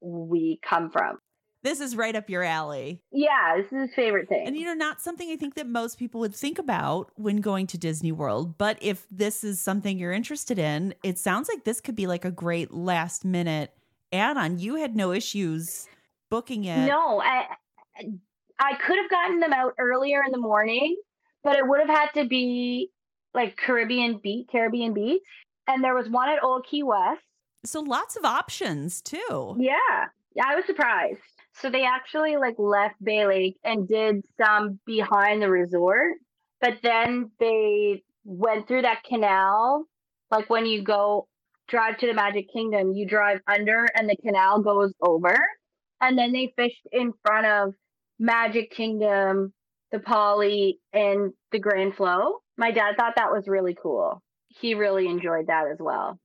[0.00, 1.18] we come from
[1.62, 3.02] this is right up your alley.
[3.10, 5.98] yeah this is his favorite thing And you know, not something I think that most
[5.98, 8.56] people would think about when going to Disney World.
[8.58, 12.24] But if this is something you're interested in, it sounds like this could be like
[12.24, 13.72] a great last minute
[14.12, 14.58] add on.
[14.58, 15.88] You had no issues
[16.30, 16.86] booking it.
[16.86, 17.46] No, I
[18.58, 20.96] I could have gotten them out earlier in the morning,
[21.42, 22.90] but it would have had to be
[23.34, 25.22] like Caribbean Beach, Caribbean Beach,
[25.66, 27.22] and there was one at Old Key West.
[27.64, 29.56] So lots of options too.
[29.58, 29.74] Yeah,
[30.34, 31.20] yeah, I was surprised.
[31.60, 36.14] So they actually like left Bay Lake and did some behind the resort,
[36.60, 39.86] but then they went through that canal.
[40.30, 41.28] Like when you go
[41.68, 45.36] drive to the Magic Kingdom, you drive under and the canal goes over.
[46.00, 47.74] And then they fished in front of
[48.18, 49.52] Magic Kingdom,
[49.92, 52.40] the Poly, and the Grand Flo.
[52.58, 54.22] My dad thought that was really cool.
[54.48, 56.18] He really enjoyed that as well.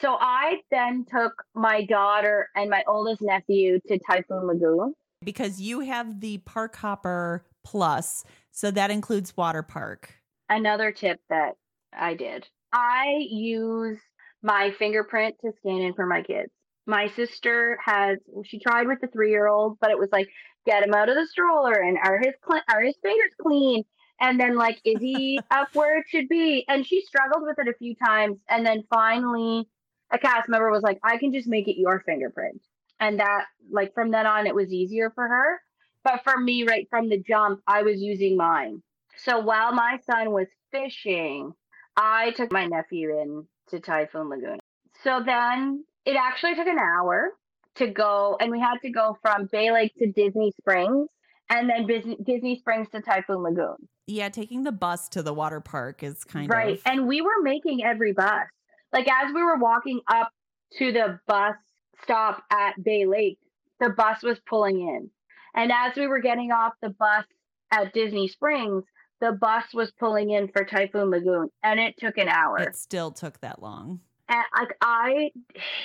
[0.00, 4.94] So I then took my daughter and my oldest nephew to Typhoon Lagoon.
[5.24, 8.24] Because you have the Park Hopper Plus.
[8.50, 10.14] So that includes Water Park.
[10.48, 11.56] Another tip that
[11.92, 12.48] I did.
[12.72, 13.98] I use
[14.42, 16.50] my fingerprint to scan in for my kids.
[16.86, 20.28] My sister has she tried with the three year old, but it was like
[20.66, 23.84] get him out of the stroller and are his cl- are his fingers clean?
[24.20, 26.64] And then like is he up where it should be?
[26.68, 29.68] And she struggled with it a few times, and then finally
[30.12, 32.60] a cast member was like, I can just make it your fingerprint,
[33.00, 35.60] and that like from then on it was easier for her.
[36.04, 38.82] But for me, right from the jump, I was using mine.
[39.16, 41.52] So while my son was fishing,
[41.96, 44.58] I took my nephew in to Typhoon Lagoon.
[45.04, 47.30] So then it actually took an hour
[47.76, 51.08] to go, and we had to go from Bay Lake to Disney Springs
[51.50, 53.76] and then Dis- Disney Springs to Typhoon Lagoon.
[54.06, 56.78] Yeah, taking the bus to the water park is kind Right.
[56.78, 56.92] of right.
[56.92, 58.46] And we were making every bus.
[58.92, 60.30] Like as we were walking up
[60.78, 61.56] to the bus
[62.02, 63.38] stop at Bay Lake,
[63.80, 65.10] the bus was pulling in.
[65.54, 67.24] And as we were getting off the bus
[67.70, 68.84] at Disney Springs,
[69.20, 72.58] the bus was pulling in for Typhoon Lagoon and it took an hour.
[72.58, 74.00] it still took that long.
[74.28, 75.30] And like I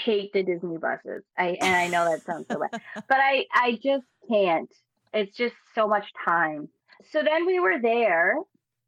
[0.03, 1.23] hate the Disney buses.
[1.37, 4.71] I and I know that sounds so bad, but I I just can't.
[5.13, 6.69] It's just so much time.
[7.11, 8.35] So then we were there,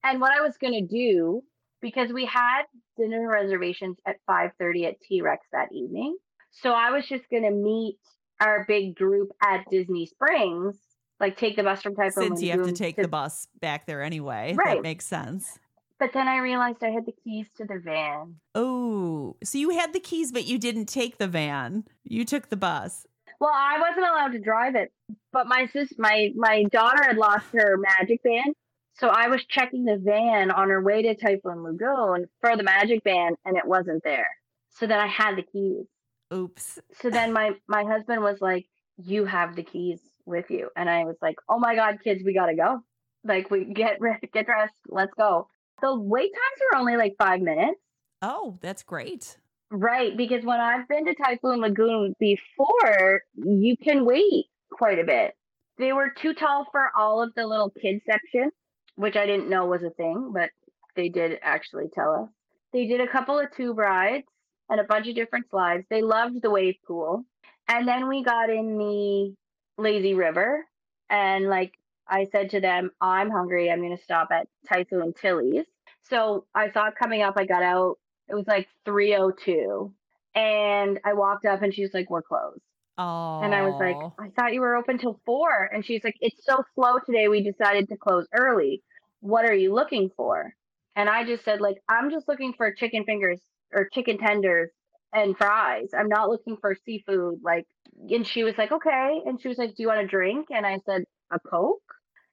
[0.04, 1.44] and what I was gonna do
[1.82, 2.64] because we had
[3.00, 6.18] dinner reservations at five thirty at T Rex that evening,
[6.52, 7.98] so I was just gonna meet
[8.40, 10.78] our big group at Disney Springs,
[11.20, 14.02] like take the bus from Typhoon Since you have to take the bus back there
[14.02, 14.54] anyway.
[14.58, 14.82] That Right.
[14.82, 15.60] makes sense.
[16.00, 18.36] But then I realized I had the keys to the van.
[18.56, 21.84] Oh, so you had the keys, but you didn't take the van.
[22.06, 23.06] You took the bus.
[23.42, 24.92] Well, I wasn't allowed to drive it,
[25.34, 28.56] but my sis, my my daughter had lost her magic band,
[29.00, 33.04] so I was checking the van on her way to Typhoon Lagoon for the magic
[33.04, 34.28] band, and it wasn't there.
[34.70, 35.86] So then I had the keys.
[36.34, 36.80] Oops.
[37.02, 38.66] So then my my husband was like,
[38.98, 42.34] "You have the keys with you," and I was like, "Oh my God, kids, we
[42.34, 42.82] gotta go!
[43.24, 44.00] Like, we get
[44.34, 45.48] get dressed, let's go."
[45.82, 47.80] The wait times are only like five minutes.
[48.22, 49.38] Oh, that's great.
[49.72, 55.36] Right, because when I've been to Typhoon Lagoon before, you can wait quite a bit.
[55.78, 58.52] They were too tall for all of the little kid section,
[59.00, 60.50] which I didn't know was a thing, but
[60.96, 62.30] they did actually tell us.
[62.74, 64.28] They did a couple of tube rides
[64.70, 65.86] and a bunch of different slides.
[65.90, 67.26] They loved the wave pool.
[67.68, 69.36] And then we got in the
[69.78, 70.66] lazy river
[71.10, 71.74] and like
[72.08, 73.72] I said to them, I'm hungry.
[73.72, 75.66] I'm going to stop at Typhoon Tilly's.
[76.04, 77.36] So I saw it coming up.
[77.38, 77.98] I got out
[78.30, 79.92] it was like 302
[80.36, 82.62] and i walked up and she's like we're closed
[83.02, 83.40] Oh.
[83.42, 85.70] and i was like i thought you were open till four.
[85.74, 88.84] And she's like it's so slow today we decided to close early.
[89.22, 90.54] What are you looking for?
[90.98, 93.42] And i just said like i'm just looking for chicken fingers
[93.74, 94.70] or chicken tenders
[95.14, 95.92] and fries.
[95.98, 97.40] I'm not looking for seafood.
[97.42, 97.66] Like
[98.10, 99.22] and she was like okay.
[99.26, 100.48] And she was like do you want a drink?
[100.52, 101.80] And i said a coke?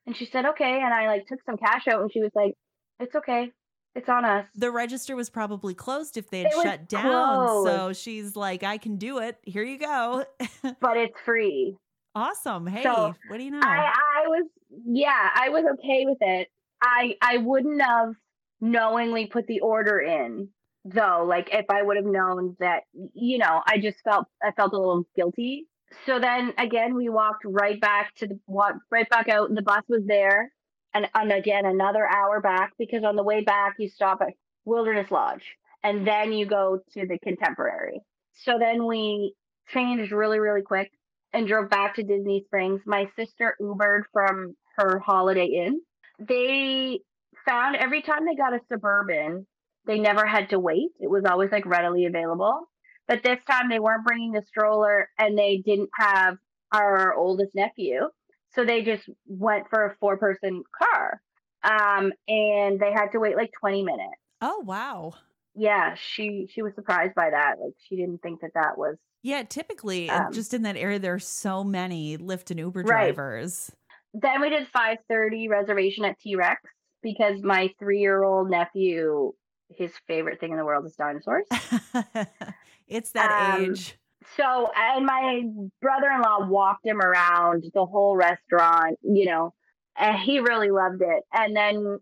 [0.04, 0.80] And she said okay.
[0.82, 2.54] And i like took some cash out and she was like
[2.98, 3.52] it's okay
[3.96, 7.64] it's on us the register was probably closed if they had It shut down.
[7.64, 9.38] So she's like, I can do it.
[9.42, 10.24] Here you go.
[10.80, 11.76] but it's free
[12.16, 12.66] awesome.
[12.66, 13.60] Hey, So, what do you know?
[13.62, 13.92] I,
[14.24, 14.48] I was
[14.84, 16.48] yeah, I was okay with it.
[16.82, 18.14] I I wouldn't have
[18.60, 20.48] knowingly put the order in
[20.84, 24.72] though, like if I would have known that you know, I just felt I felt
[24.72, 25.66] a little guilty.
[26.06, 29.62] So then again we walked right back to the walk right back out and the
[29.62, 30.50] bus was there
[30.96, 35.10] and, and again another hour back because on the way back you stop at Wilderness
[35.10, 35.44] Lodge
[35.84, 38.00] and then you go to the contemporary.
[38.32, 39.34] So then we
[39.68, 40.90] changed really, really quick
[41.32, 42.80] and drove back to Disney Springs.
[42.86, 45.80] My sister Ubered from her Holiday Inn.
[46.18, 47.00] They
[47.46, 49.46] found every time they got a suburban,
[49.86, 50.90] they never had to wait.
[50.98, 52.68] It was always like readily available.
[53.06, 56.38] But this time they weren't bringing the stroller and they didn't have
[56.72, 58.08] our oldest nephew.
[58.56, 61.20] So they just went for a four person car.
[61.62, 64.16] Um, and they had to wait like 20 minutes.
[64.40, 65.14] oh, wow.
[65.54, 67.58] Yeah, she she was surprised by that.
[67.60, 71.26] Like she didn't think that that was Yeah, typically, Um, just in that area, there's
[71.26, 73.14] so many Lyft and Uber Right.
[73.14, 73.72] drivers.
[74.14, 76.62] then we did 5:30 reservation at T-Rex
[77.02, 79.32] because my 3-year-old nephew
[79.76, 81.46] his favorite thing in the world is dinosaurs.
[82.86, 83.98] it's that Um, age.
[84.36, 85.42] So, uh, and my
[85.80, 89.54] brother-in-law walked him around the whole restaurant, you know,
[89.96, 91.22] and he really loved it.
[91.32, 91.98] And then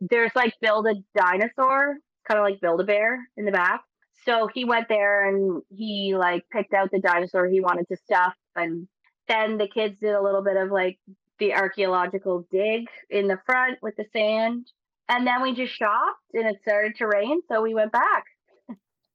[0.00, 3.82] there's like build a dinosaur, kind of like build a bear in the back.
[4.24, 8.34] So he went there and he like picked out the dinosaur he wanted to stuff.
[8.56, 8.88] And
[9.28, 10.98] then the kids did a little bit of like
[11.38, 14.66] the archaeological dig in the front with the sand.
[15.08, 17.40] And then we just shopped and it started to rain.
[17.48, 18.24] So we went back.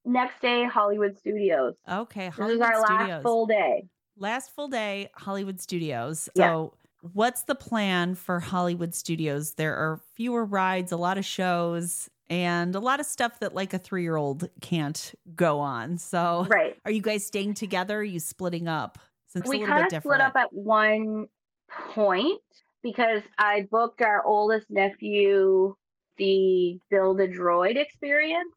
[0.06, 1.76] Next day, Hollywood Studios.
[1.90, 3.10] Okay, This is our Studios.
[3.10, 3.86] last full day.
[4.18, 6.28] Last full day, Hollywood Studios.
[6.36, 6.48] Yeah.
[6.48, 6.74] So,
[7.14, 9.54] what's the plan for Hollywood Studios?
[9.56, 13.74] There are fewer rides, a lot of shows, and a lot of stuff that like
[13.74, 15.98] a three year old can't go on.
[15.98, 16.78] So, Right.
[16.86, 17.98] are you guys staying together?
[17.98, 18.98] Or are you splitting up?
[19.28, 21.28] Since we it's a little kind of split up at one
[21.94, 22.42] point
[22.84, 25.76] because I booked our oldest nephew
[26.18, 28.54] the Build a Droid experience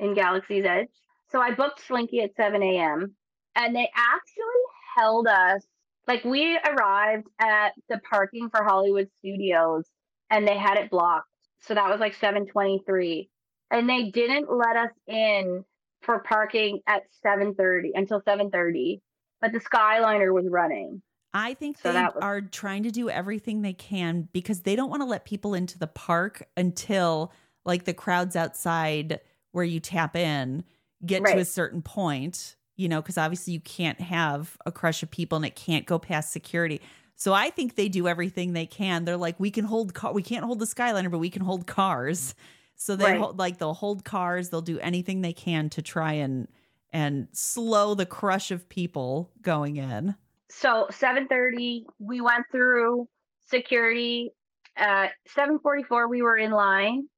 [0.00, 0.88] in Galaxy's Edge.
[1.30, 3.14] So I booked Slinky at 7 a.m.
[3.54, 4.62] and they actually
[4.96, 5.64] held us
[6.08, 9.84] like we arrived at the parking for Hollywood Studios
[10.30, 11.28] and they had it blocked.
[11.60, 13.28] So that was like 723.
[13.70, 15.64] And they didn't let us in
[16.02, 19.00] for parking at 7:30 until 7:30
[19.42, 21.00] but the Skyliner was running.
[21.32, 24.90] I think So they was- are trying to do everything they can because they don't
[24.90, 27.32] want to let people into the park until
[27.64, 29.20] like the crowds outside
[29.52, 30.64] where you tap in
[31.04, 35.10] get to a certain point, you know, because obviously you can't have a crush of
[35.10, 36.80] people and it can't go past security.
[37.16, 39.04] So I think they do everything they can.
[39.04, 41.66] They're like, we can hold car, we can't hold the Skyliner, but we can hold
[41.66, 42.34] cars.
[42.76, 43.18] So they Right.
[43.18, 44.48] hold, like they'll hold cars.
[44.48, 46.48] They'll do anything they can to try and
[46.92, 50.14] and slow the crush of people going in.
[50.48, 53.06] So 7:30 we went through
[53.46, 54.30] security.
[54.76, 57.08] At 7:44 we were in line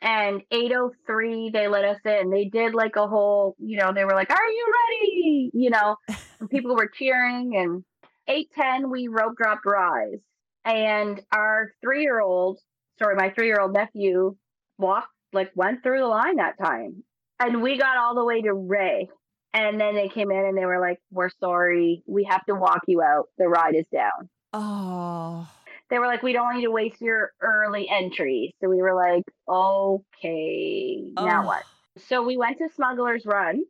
[0.00, 2.30] and 8:03 they let us in.
[2.30, 5.96] They did like a whole, you know, they were like, "Are you ready?" you know,
[6.40, 7.84] and people were cheering and
[8.28, 10.20] 8:10 we rope dropped rise.
[10.64, 12.60] And our 3-year-old,
[13.00, 14.36] sorry, my 3-year-old nephew
[14.78, 17.02] walked like went through the line that time.
[17.40, 19.08] And we got all the way to Rey.
[19.54, 22.02] And then they came in and they were like, We're sorry.
[22.06, 23.26] We have to walk you out.
[23.38, 24.28] The ride is down.
[24.52, 25.48] Oh,
[25.92, 28.54] They were like, We don't need to waste your early entry.
[28.62, 31.46] So we were like, Okay, now Oh.
[31.46, 31.62] what?
[31.98, 33.62] So we went to Smuggler's Run.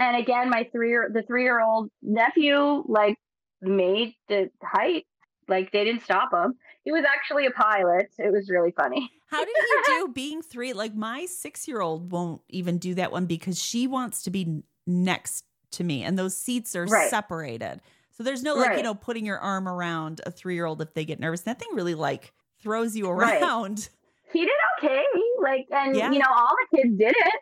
[0.00, 3.16] And again, my three year the three year old nephew like
[3.62, 5.06] made the height.
[5.46, 6.54] Like they didn't stop him.
[6.84, 8.08] He was actually a pilot.
[8.18, 9.08] It was really funny.
[9.28, 10.72] How did he do being three?
[10.72, 14.62] Like my six year old won't even do that one because she wants to be
[14.84, 17.08] next to me and those seats are Right.
[17.08, 17.80] separated.
[18.18, 20.92] So there's no like, you know, putting your arm around a three year old if
[20.92, 21.42] they get nervous.
[21.42, 23.40] That thing really like throws you Right.
[23.40, 23.88] around.
[24.32, 24.50] he did
[24.82, 25.04] okay.
[25.40, 26.10] Like, and Yeah.
[26.10, 27.34] you know, all the kids did it.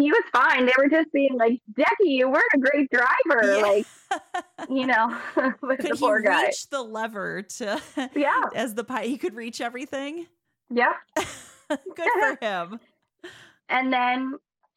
[0.00, 0.64] He was fine.
[0.64, 3.56] They were just being like, Decky, you weren't a great driver.
[3.56, 3.62] Yeah.
[3.62, 3.86] Like,
[4.70, 5.18] you know,
[5.60, 6.42] with could the he guy.
[6.44, 7.82] reach the lever to
[8.14, 8.44] Yeah.
[8.54, 10.28] as the pie he could reach everything?
[10.70, 10.92] Yeah.
[11.68, 12.78] Good for him.
[13.68, 14.34] And then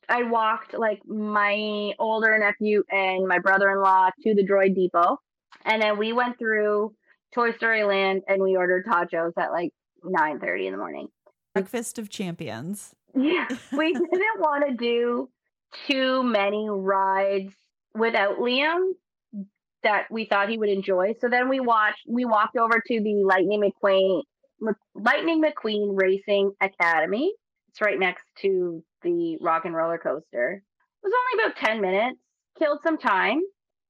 [0.09, 5.19] I walked like my older nephew and my brother in law to the droid depot.
[5.65, 6.93] And then we went through
[7.33, 9.71] Toy Story Land and we ordered totchos at like
[10.03, 11.07] nine thirty in the morning.
[11.53, 12.93] Breakfast of champions.
[13.15, 13.47] Yeah,
[13.77, 15.29] we didn't want to do
[15.87, 17.53] too many rides
[17.93, 18.91] without Liam
[19.83, 21.13] that we thought he would enjoy.
[21.19, 22.01] So then we watched.
[22.07, 24.21] We walked over to the Lightning McQueen,
[24.93, 27.33] Lightning McQueen Racing Academy.
[27.69, 30.61] It's right next to the Rock and Roller Coaster.
[30.61, 32.19] It was only about ten minutes.
[32.57, 33.41] Killed some time,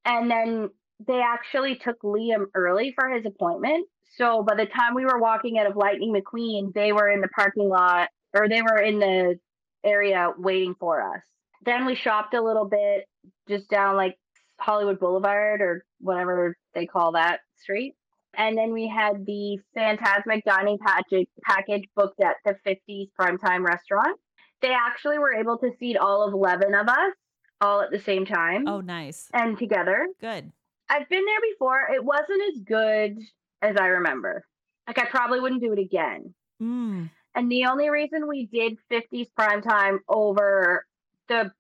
[0.06, 0.70] and then
[1.06, 3.88] they actually took Liam early for his appointment.
[4.18, 7.28] So by the time we were walking out of Lightning McQueen, they were in the
[7.30, 9.40] parking lot or they were in the
[9.84, 11.22] area waiting for us.
[11.66, 13.06] Then we shopped a little bit
[13.50, 14.16] just down like
[14.60, 17.96] Hollywood Boulevard or whatever they call that street.
[18.38, 24.20] And then we had the Fantasmic dining package package booked at the 50s Primetime Restaurant.
[24.62, 27.14] They actually were able to seat all of 11 of us
[27.62, 29.30] all at the same time Oh, nice.
[29.34, 30.08] and together.
[30.20, 30.52] Good.
[30.90, 31.90] I've been there before.
[31.94, 33.18] It wasn't as good
[33.62, 34.46] as I remember.
[34.88, 36.34] Like I probably wouldn't do it again.
[36.62, 37.10] Mm.
[37.34, 40.86] And the only reason we did 50s prime time over
[41.28, 41.52] the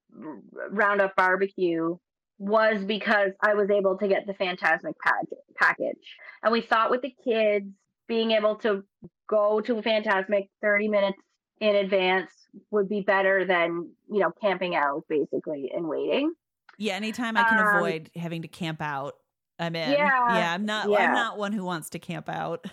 [0.69, 1.97] Roundup barbecue
[2.37, 5.25] was because I was able to get the Fantasmic pack-
[5.57, 6.15] package.
[6.43, 7.67] And we thought with the kids
[8.07, 8.83] being able to
[9.27, 11.17] go to a Fantasmic 30 minutes
[11.59, 12.31] in advance
[12.71, 16.33] would be better than, you know, camping out basically and waiting.
[16.77, 19.15] Yeah, anytime I can Um, avoid having to camp out,
[19.59, 19.91] I'm in.
[19.91, 20.53] Yeah, yeah.
[20.53, 20.89] I'm not.
[20.89, 21.07] yeah.
[21.07, 22.65] I'm not one who wants to camp out.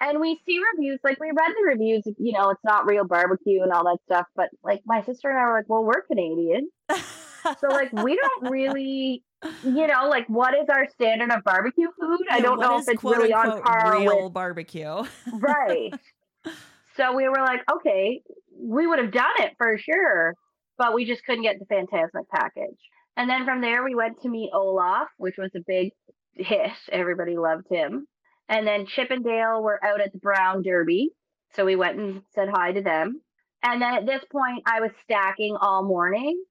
[0.00, 3.62] and we see reviews like we read the reviews you know it's not real barbecue
[3.64, 6.68] and all that stuff but like my sister and i were like well we're canadian
[7.58, 9.24] so like we don't really
[9.64, 13.00] you know like what is our standard of barbecue food i don't know if it's
[13.00, 15.02] quote really on unquote par real with barbecue.
[15.32, 15.92] right
[16.96, 18.22] so we were like okay
[18.56, 20.34] we would have done it for sure
[20.76, 22.78] but we just couldn't get the fantasmic package
[23.18, 25.92] and then from there we went to meet olaf which was a big
[26.38, 26.70] hit.
[26.90, 28.06] Everybody loved him.
[28.48, 31.10] And then chip and dale were out at the brown derby.
[31.54, 33.20] So we went and said hi to them.
[33.62, 36.42] And then at this point i was stacking all morning.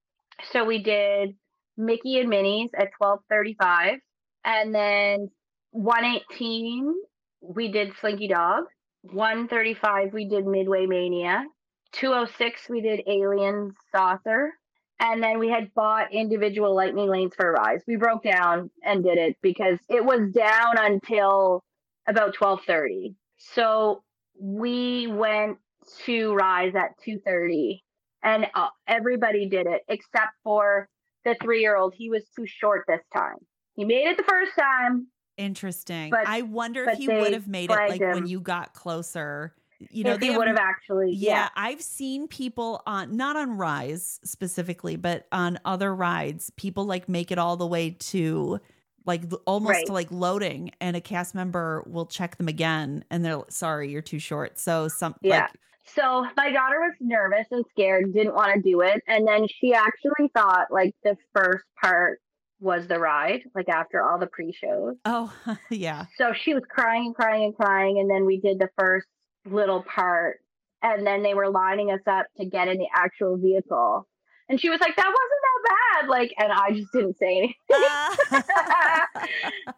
[0.52, 1.36] So we did
[1.78, 4.00] mickey and minnie's at 1235
[4.44, 5.30] and then
[5.72, 6.94] 118
[7.42, 8.66] we did slinky dog.
[9.04, 11.46] 135 we did midway mania.
[11.94, 14.52] 206 we did Alien Saucer.
[15.00, 17.82] And then we had bought individual lightning lanes for Rise.
[17.88, 21.64] We broke down and did it because it was down until
[22.08, 23.16] about 12:30.
[23.38, 24.04] So
[24.40, 25.58] we went
[26.06, 27.82] to Rise at 2:30
[28.24, 30.90] and uh, everybody did it except for
[31.24, 31.94] the 3-year-old.
[31.96, 33.36] He was too short this time.
[33.76, 35.08] He made it the first time.
[35.38, 36.10] Interesting.
[36.10, 39.54] But- I wonder if he would have made it like when you got closer.
[39.80, 41.50] You know, if they he would have actually, Yeah, yeah.
[41.56, 47.32] I've seen people on not on Rise specifically, but on other rides, people like make
[47.32, 48.60] it all the way to
[49.06, 49.86] like almost Right.
[49.88, 54.02] to like loading and a cast member will check them again and they're sorry, you're
[54.02, 54.58] too short.
[54.60, 55.42] So some Yeah.
[55.42, 55.52] like
[55.86, 59.02] So my daughter was nervous and scared, didn't want to do it.
[59.08, 62.20] And then she actually thought like the first part
[62.60, 64.96] was the ride, like after all the pre shows.
[65.06, 65.32] oh
[65.70, 66.06] yeah.
[66.18, 68.00] So she was crying and crying and crying.
[68.00, 69.08] And then we did the first
[69.52, 70.38] little part.
[70.82, 74.08] And then they were lining us up to get in the actual vehicle.
[74.50, 76.10] And she was like, that wasn't that bad.
[76.10, 77.54] Like, and I just didn't say anything.
[78.30, 79.22] Uh.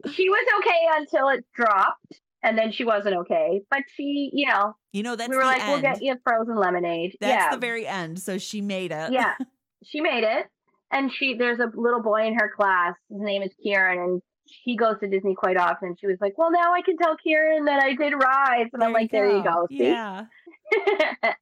[0.14, 2.20] she was okay until it dropped.
[2.44, 3.62] And then she wasn't okay.
[3.70, 5.72] But she, you know, you know that's we were like, end.
[5.72, 7.18] we'll get you frozen lemonade.
[7.20, 7.52] that's yeah.
[7.52, 8.20] the very end.
[8.20, 9.12] So she made it.
[9.12, 9.36] yeah.
[9.86, 10.46] She made it.
[10.92, 12.96] And she there's a little boy in her class.
[13.10, 14.22] His name is Kieran and
[14.64, 15.96] he goes to Disney quite often.
[16.00, 18.70] She was like, Well now I can tell Kieran that I did rides.
[18.74, 19.68] And I'm like, There you go.
[19.70, 19.84] See?
[19.84, 20.26] Yeah.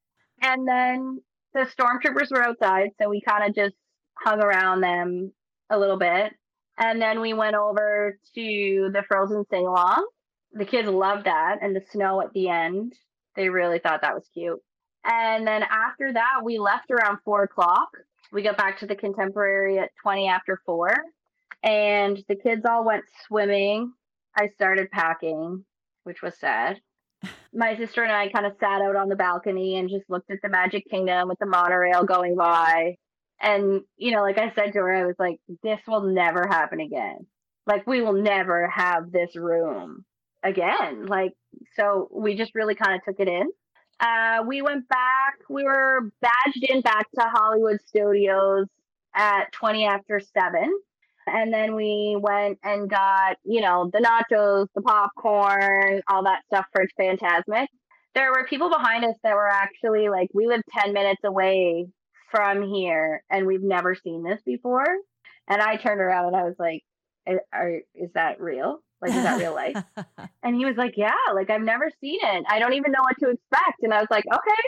[0.41, 1.22] and then
[1.53, 3.76] the stormtroopers were outside, so we kind of just
[4.16, 5.32] hung around them
[5.70, 6.34] a little bit.
[6.78, 10.08] And then we went over to the Frozen sing along.
[10.53, 12.93] The kids loved that, and the snow at the end.
[13.36, 14.60] They really thought that was cute.
[15.03, 17.89] And then after that, we left around four o'clock.
[18.32, 20.93] We got back to the contemporary at 20 after four,
[21.68, 23.93] and the kids all went swimming.
[24.36, 25.65] I started packing,
[26.03, 26.80] which was sad
[27.53, 30.39] my sister and I kind of sat out on the balcony and just looked at
[30.41, 32.95] the Magic Kingdom with the monorail going by.
[33.39, 36.80] And, you know, like I said to her, I was like, this will never happen
[36.80, 37.26] again.
[37.65, 40.05] Like, we will never have this room
[40.43, 41.05] again.
[41.05, 41.34] Like,
[41.76, 43.49] so we just really kind of took it in.
[43.99, 48.68] Uh, we went back, we were badged in back to Hollywood Studios
[49.15, 50.72] at 20 after 7.
[51.28, 56.65] And then we went and got, you know, the nachos, the popcorn, all that stuff
[56.73, 57.67] for Fantasmic.
[58.15, 61.88] There were people behind us that were actually like, we live 10 minutes away
[62.32, 64.88] from here and we've never seen this before.
[65.47, 66.84] And I turned around and I was like,
[67.28, 68.80] "Are- are, is that real?
[69.01, 69.78] Like, is that real life?
[70.43, 72.45] And he was like, Yeah, like I've never seen it.
[72.49, 73.84] I don't even know what to expect.
[73.84, 74.63] And I was like, Okay.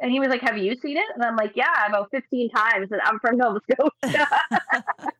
[0.00, 1.04] And he was like, Have you seen it?
[1.14, 2.88] And I'm like, Yeah, about 15 times.
[2.90, 4.28] And I'm from Nova Scotia.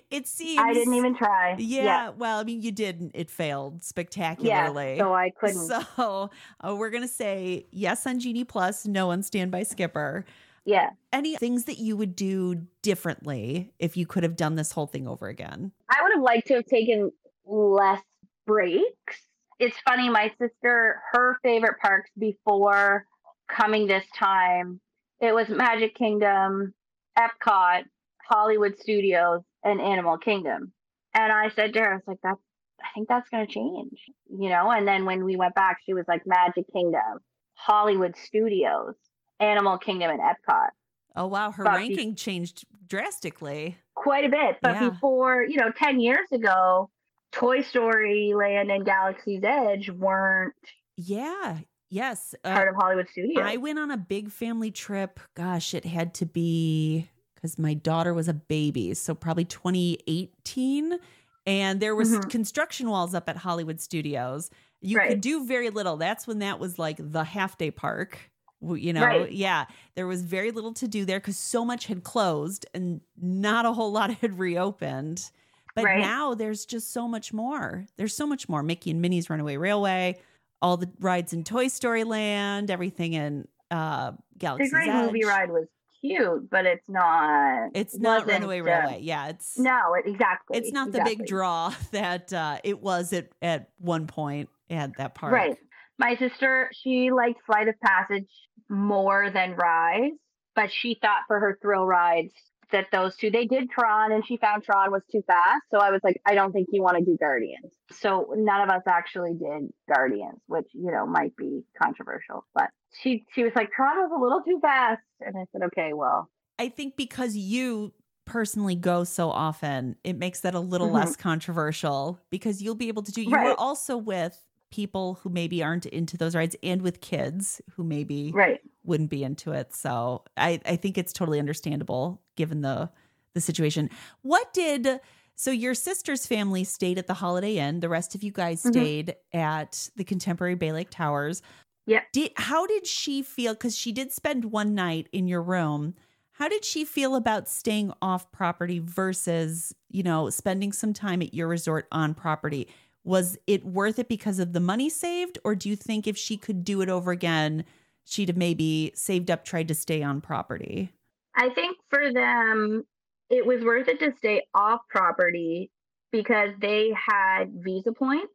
[0.09, 1.57] it seems I didn't even try.
[1.59, 3.11] Yeah, well, I mean, you didn't.
[3.15, 4.99] It failed spectacularly.
[4.99, 5.03] yeah.
[5.03, 5.73] So I couldn't.
[5.97, 6.31] So
[6.61, 10.25] uh, we're going to say yes on Genie Plus, no on Standby Skipper.
[10.65, 10.91] yeah.
[11.13, 15.09] Any things that you would do differently if you could have done this whole thing
[15.09, 15.73] over again?
[15.91, 17.11] I would have liked to have taken
[17.45, 18.03] less
[18.47, 19.23] breaks.
[19.59, 23.05] It's funny, my sister, her favorite parks before
[23.49, 24.81] coming this time,
[25.21, 26.75] it was Magic Kingdom,
[27.19, 27.85] Epcot,
[28.29, 30.73] Hollywood Studios, and Animal Kingdom.
[31.15, 32.41] And I said to her, I was like, that's
[32.81, 33.99] I think that's gonna change.
[34.31, 37.19] You know, and then when we went back, she was like Magic Kingdom,
[37.55, 38.95] Hollywood Studios,
[39.41, 40.69] Animal Kingdom, and Epcot.
[41.17, 41.51] Oh, wow.
[41.51, 43.77] Her But be- ranking changed drastically.
[43.97, 44.59] quite a bit.
[44.63, 44.91] But Yeah.
[44.91, 46.89] before, you know, 10 years ago,
[47.33, 50.55] Toy Story Land and Galaxy's Edge weren't
[50.97, 51.59] Yeah.
[51.91, 52.35] Yes.
[52.45, 53.43] Uh, part of Hollywood Studios.
[53.43, 55.21] I went on a big family trip.
[55.35, 58.95] Gosh, it had to be because my daughter was a baby.
[58.95, 60.99] So probably 2018.
[61.47, 62.29] And there was Mhm.
[62.31, 64.51] construction walls up at Hollywood Studios.
[64.81, 65.09] You Right.
[65.11, 65.97] could do very little.
[65.97, 68.19] That's when that was like the half day park.
[68.61, 69.31] You know, Right.
[69.33, 73.65] yeah, there was very little to do there because so much had closed and not
[73.67, 75.31] a whole lot had reopened.
[75.77, 76.01] But Right.
[76.01, 77.87] now there's just so much more.
[77.97, 78.65] There's so much more.
[78.65, 80.21] Mickey and Minnie's Runaway Railway,
[80.61, 85.07] all the rides in Toy Story Land, everything in uh, The Great Edge.
[85.07, 85.67] Movie Ride was
[86.01, 87.71] cute, but it's not.
[87.75, 89.01] It's not Runaway Railway.
[89.03, 90.59] Yeah, it's No, it, exactly.
[90.59, 91.17] it's not the exactly.
[91.17, 95.33] big draw that uh, it was at at one point at that park.
[95.33, 95.57] Right.
[95.99, 98.31] My sister, she liked Flight of Passage
[98.69, 100.13] more than Rise,
[100.55, 102.33] but she thought for her thrill rides
[102.73, 105.63] that those two, they did Tron and she found Tron was too fast.
[105.71, 107.73] So I was like, I don't think you want to do Guardians.
[107.93, 112.45] So none of us actually did Guardians, which, you know, might be controversial.
[112.55, 112.71] But
[113.03, 115.01] she, she was like, Tron was a little too fast.
[115.21, 117.93] And I said, okay, well, I think because you
[118.25, 120.93] personally go so often, it makes that a little Mhm.
[120.95, 123.23] less controversial because you'll be able to do.
[123.23, 123.45] You Right.
[123.45, 128.31] were also with people who maybe aren't into those rides and with kids who maybe
[128.35, 128.61] right.
[128.85, 129.75] wouldn't be into it.
[129.75, 132.91] So I, I think it's totally understandable given the
[133.35, 133.91] the situation.
[134.23, 135.01] What did
[135.37, 137.79] so your sister's family stayed at the Holiday Inn.
[137.81, 138.71] The rest of you guys Mhm.
[138.73, 141.43] stayed at the Contemporary Bay Lake Towers.
[141.87, 142.03] Yeah.
[142.13, 143.55] Did how did she feel?
[143.55, 145.95] Because she did spend one night in your room.
[146.33, 151.35] How did she feel about staying off property versus, you know, spending some time at
[151.35, 152.69] your resort on property?
[153.05, 155.39] Was it worth it because of the money saved?
[155.45, 157.65] Or do you think if she could do it over again,
[158.05, 160.93] she'd have maybe saved up, tried to stay on property?
[161.35, 162.85] I think for them,
[163.31, 165.71] it was worth it to stay off property
[166.13, 168.33] because they had visa points.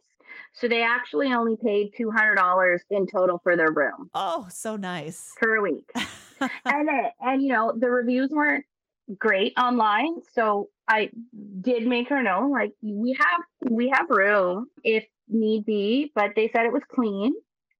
[0.53, 5.31] So they actually only paid $200 in total for their room Oh, so nice.
[5.39, 5.89] per week.
[5.95, 8.65] and it, and you know, the reviews weren't
[9.17, 11.09] great online, so I
[11.61, 16.49] did make her know like we have we have room if need be, but they
[16.49, 17.33] said it was clean.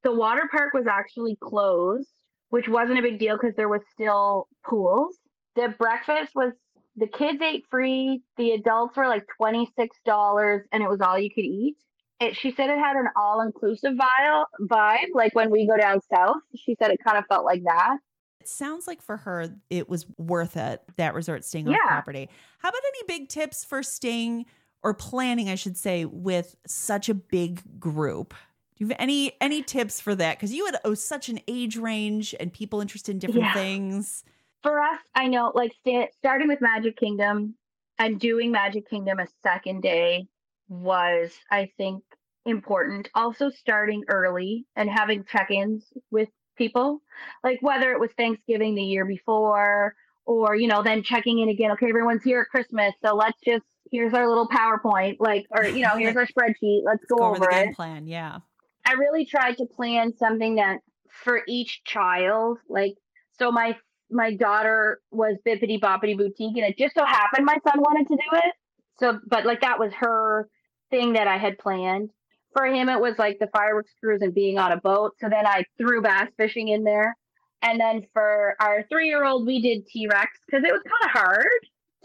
[0.03, 2.09] The water park was actually closed,
[2.49, 5.17] which wasn't a big deal because there was still pools.
[5.55, 6.53] The breakfast was
[6.95, 11.45] the kids ate free, the adults were like $26 and it was all you could
[11.45, 11.76] eat.
[12.19, 16.38] It, she said it had an all-inclusive vibe, vibe, like when we go down south.
[16.55, 17.97] She said it kind of felt like that.
[18.43, 21.87] It sounds like for her, it was worth it, that resort staying on Yeah.
[21.87, 22.27] property.
[22.59, 24.47] How about any big tips for staying
[24.83, 28.33] or planning, I should say, with such a big group?
[28.75, 30.35] Do you have any any tips for that?
[30.37, 33.53] Because you had oh, such an age range and people interested in different Yeah.
[33.53, 34.25] things.
[34.61, 37.55] for us, I know like sta- starting with Magic Kingdom
[37.97, 40.27] and doing Magic Kingdom a second day
[40.67, 42.03] was, I think,
[42.45, 43.09] important.
[43.15, 47.01] Also, starting early and having check ins with people,
[47.43, 49.95] like whether it was Thanksgiving the year before
[50.26, 51.72] or, you know, then checking in again.
[51.72, 52.93] Okay, everyone's here at Christmas.
[53.04, 56.82] So let's just, here's our little PowerPoint, like, or, you know, here's our spreadsheet.
[56.86, 57.66] Let's go, Go over over the it.
[57.66, 58.08] game plan.
[58.08, 58.39] Yeah.
[58.86, 60.80] I really tried to plan something that
[61.24, 62.95] for each child, like
[63.38, 63.78] so my
[64.10, 68.16] my daughter was Bibbidi Bobbidi Boutique, and it just so happened my son wanted to
[68.16, 68.54] do it.
[68.99, 70.49] So, but like that was her
[70.91, 72.10] thing that I had planned.
[72.56, 75.14] For him, it was like the fireworks cruise and being on a boat.
[75.20, 77.16] So then I threw bass fishing in there.
[77.62, 81.06] And then for our three year old, we did T Rex because it was kind
[81.06, 81.47] of hard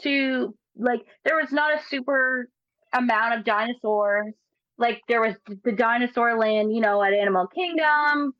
[0.02, 2.48] to like, there was not a super
[2.92, 4.32] amount of dinosaurs.
[4.78, 5.34] Like, there was
[5.64, 8.32] the dinosaur land, you know, at Animal Kingdom.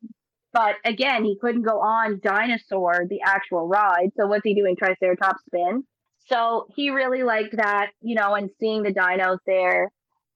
[0.53, 4.11] But again, he couldn't go on Dinosaur, the actual ride.
[4.17, 4.75] So, what's he doing?
[4.77, 5.83] Triceratops spin.
[6.27, 9.91] So, he really liked that, you know, and seeing the dinos there.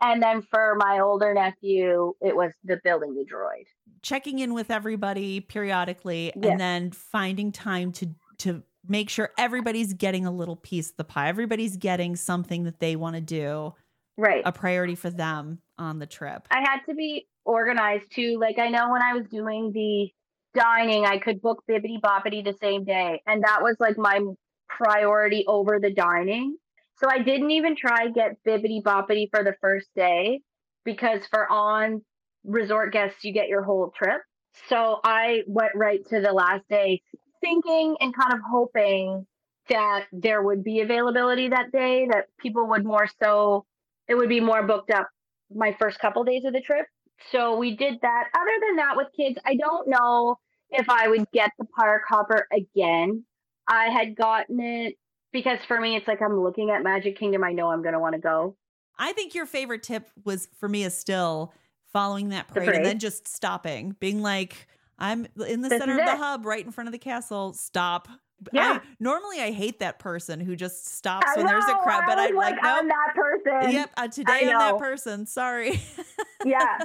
[0.06, 3.64] And then for my older nephew, it was the building the droid.
[4.02, 6.52] Checking in with everybody periodically Yeah.
[6.52, 8.08] and then finding time to
[8.40, 11.30] to make sure everybody's getting a little piece of the pie.
[11.30, 13.74] Everybody's getting something that they want to do,
[14.18, 14.42] Right.
[14.46, 16.48] a priority for them on the trip.
[16.52, 18.38] I had to be organized too.
[18.40, 20.12] Like I know when I was doing the
[20.60, 24.20] dining, I could book Bibbidi Bobbidi the same day, and that was like my
[24.68, 26.58] priority over the dining.
[26.98, 30.42] So I didn't even try get Bibbidi Bobbidi for the first day
[30.86, 32.02] because for on
[32.44, 34.22] resort guests you get your whole trip.
[34.70, 37.02] So I went right to the last day
[37.42, 39.26] thinking and kind of hoping
[39.70, 43.66] that there would be availability that day that people would more so
[44.08, 45.10] it would be more booked up
[45.54, 46.86] my first couple days of the trip.
[47.32, 48.26] So we did that.
[48.36, 50.38] Other than that, with kids, I don't know
[50.70, 53.24] if I would get the park hopper again.
[53.68, 54.96] I had gotten it
[55.34, 57.44] because for me, it's like I'm looking at Magic Kingdom.
[57.44, 58.56] I know I'm going to want to go.
[58.98, 61.52] I think your favorite tip was for me is still
[61.92, 64.68] following that The parade, and then just stopping, being like,
[64.98, 67.54] I'm in the This center of the hub, right in front of the castle.
[67.54, 68.08] Stop.
[68.52, 68.80] Yeah.
[68.84, 72.20] I, normally, I hate that person who just stops I when there's a crowd, but
[72.20, 73.72] I like, like, I'm that person.
[73.72, 75.26] Yep, uh, today I'm that person.
[75.26, 75.82] Sorry.
[76.46, 76.80] yeah.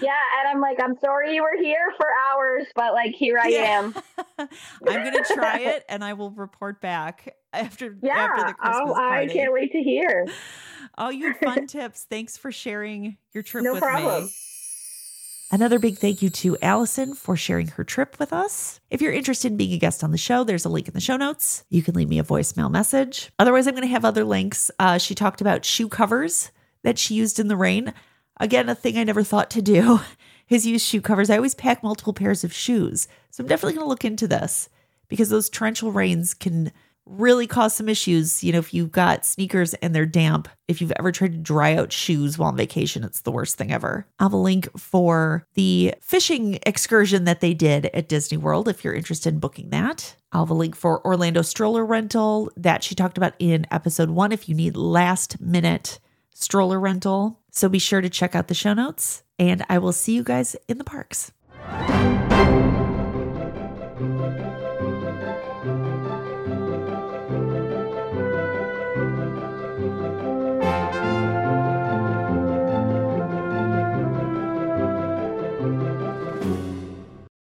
[0.00, 0.12] Yeah.
[0.38, 3.58] And I'm like, I'm sorry you were here for hours, but like, here I yeah.
[3.60, 3.94] am.
[4.38, 4.48] I'm
[5.02, 8.94] going to try it and I will report back after, yeah, after the Christmas oh,
[8.94, 9.30] party.
[9.30, 10.26] I can't wait to hear.
[10.98, 12.06] Oh, you fun tips.
[12.08, 14.24] Thanks for sharing your trip no with problem.
[14.24, 14.30] me.
[15.50, 18.80] Another big thank you to Allison for sharing her trip with us.
[18.90, 21.00] If you're interested in being a guest on the show, there's a link in the
[21.00, 21.64] show notes.
[21.68, 23.30] You can leave me a voicemail message.
[23.38, 24.70] Otherwise, I'm going to have other links.
[24.78, 26.50] Uh, she talked about shoe covers
[26.82, 27.94] that she used in the rain.
[28.40, 30.00] Again, a thing I never thought to do
[30.48, 31.30] is use shoe covers.
[31.30, 33.08] I always pack multiple pairs of shoes.
[33.30, 34.68] So I'm definitely going to look into this
[35.08, 36.72] because those torrential rains can
[37.06, 38.42] really cause some issues.
[38.42, 41.74] You know, if you've got sneakers and they're damp, if you've ever tried to dry
[41.74, 44.06] out shoes while on vacation, it's the worst thing ever.
[44.18, 48.84] I'll have a link for the fishing excursion that they did at Disney World if
[48.84, 50.16] you're interested in booking that.
[50.32, 54.32] I'll have a link for Orlando stroller rental that she talked about in episode one
[54.32, 56.00] if you need last minute
[56.44, 57.40] stroller rental.
[57.50, 60.56] So be sure to check out the show notes, and I will see you guys
[60.68, 61.32] in the parks.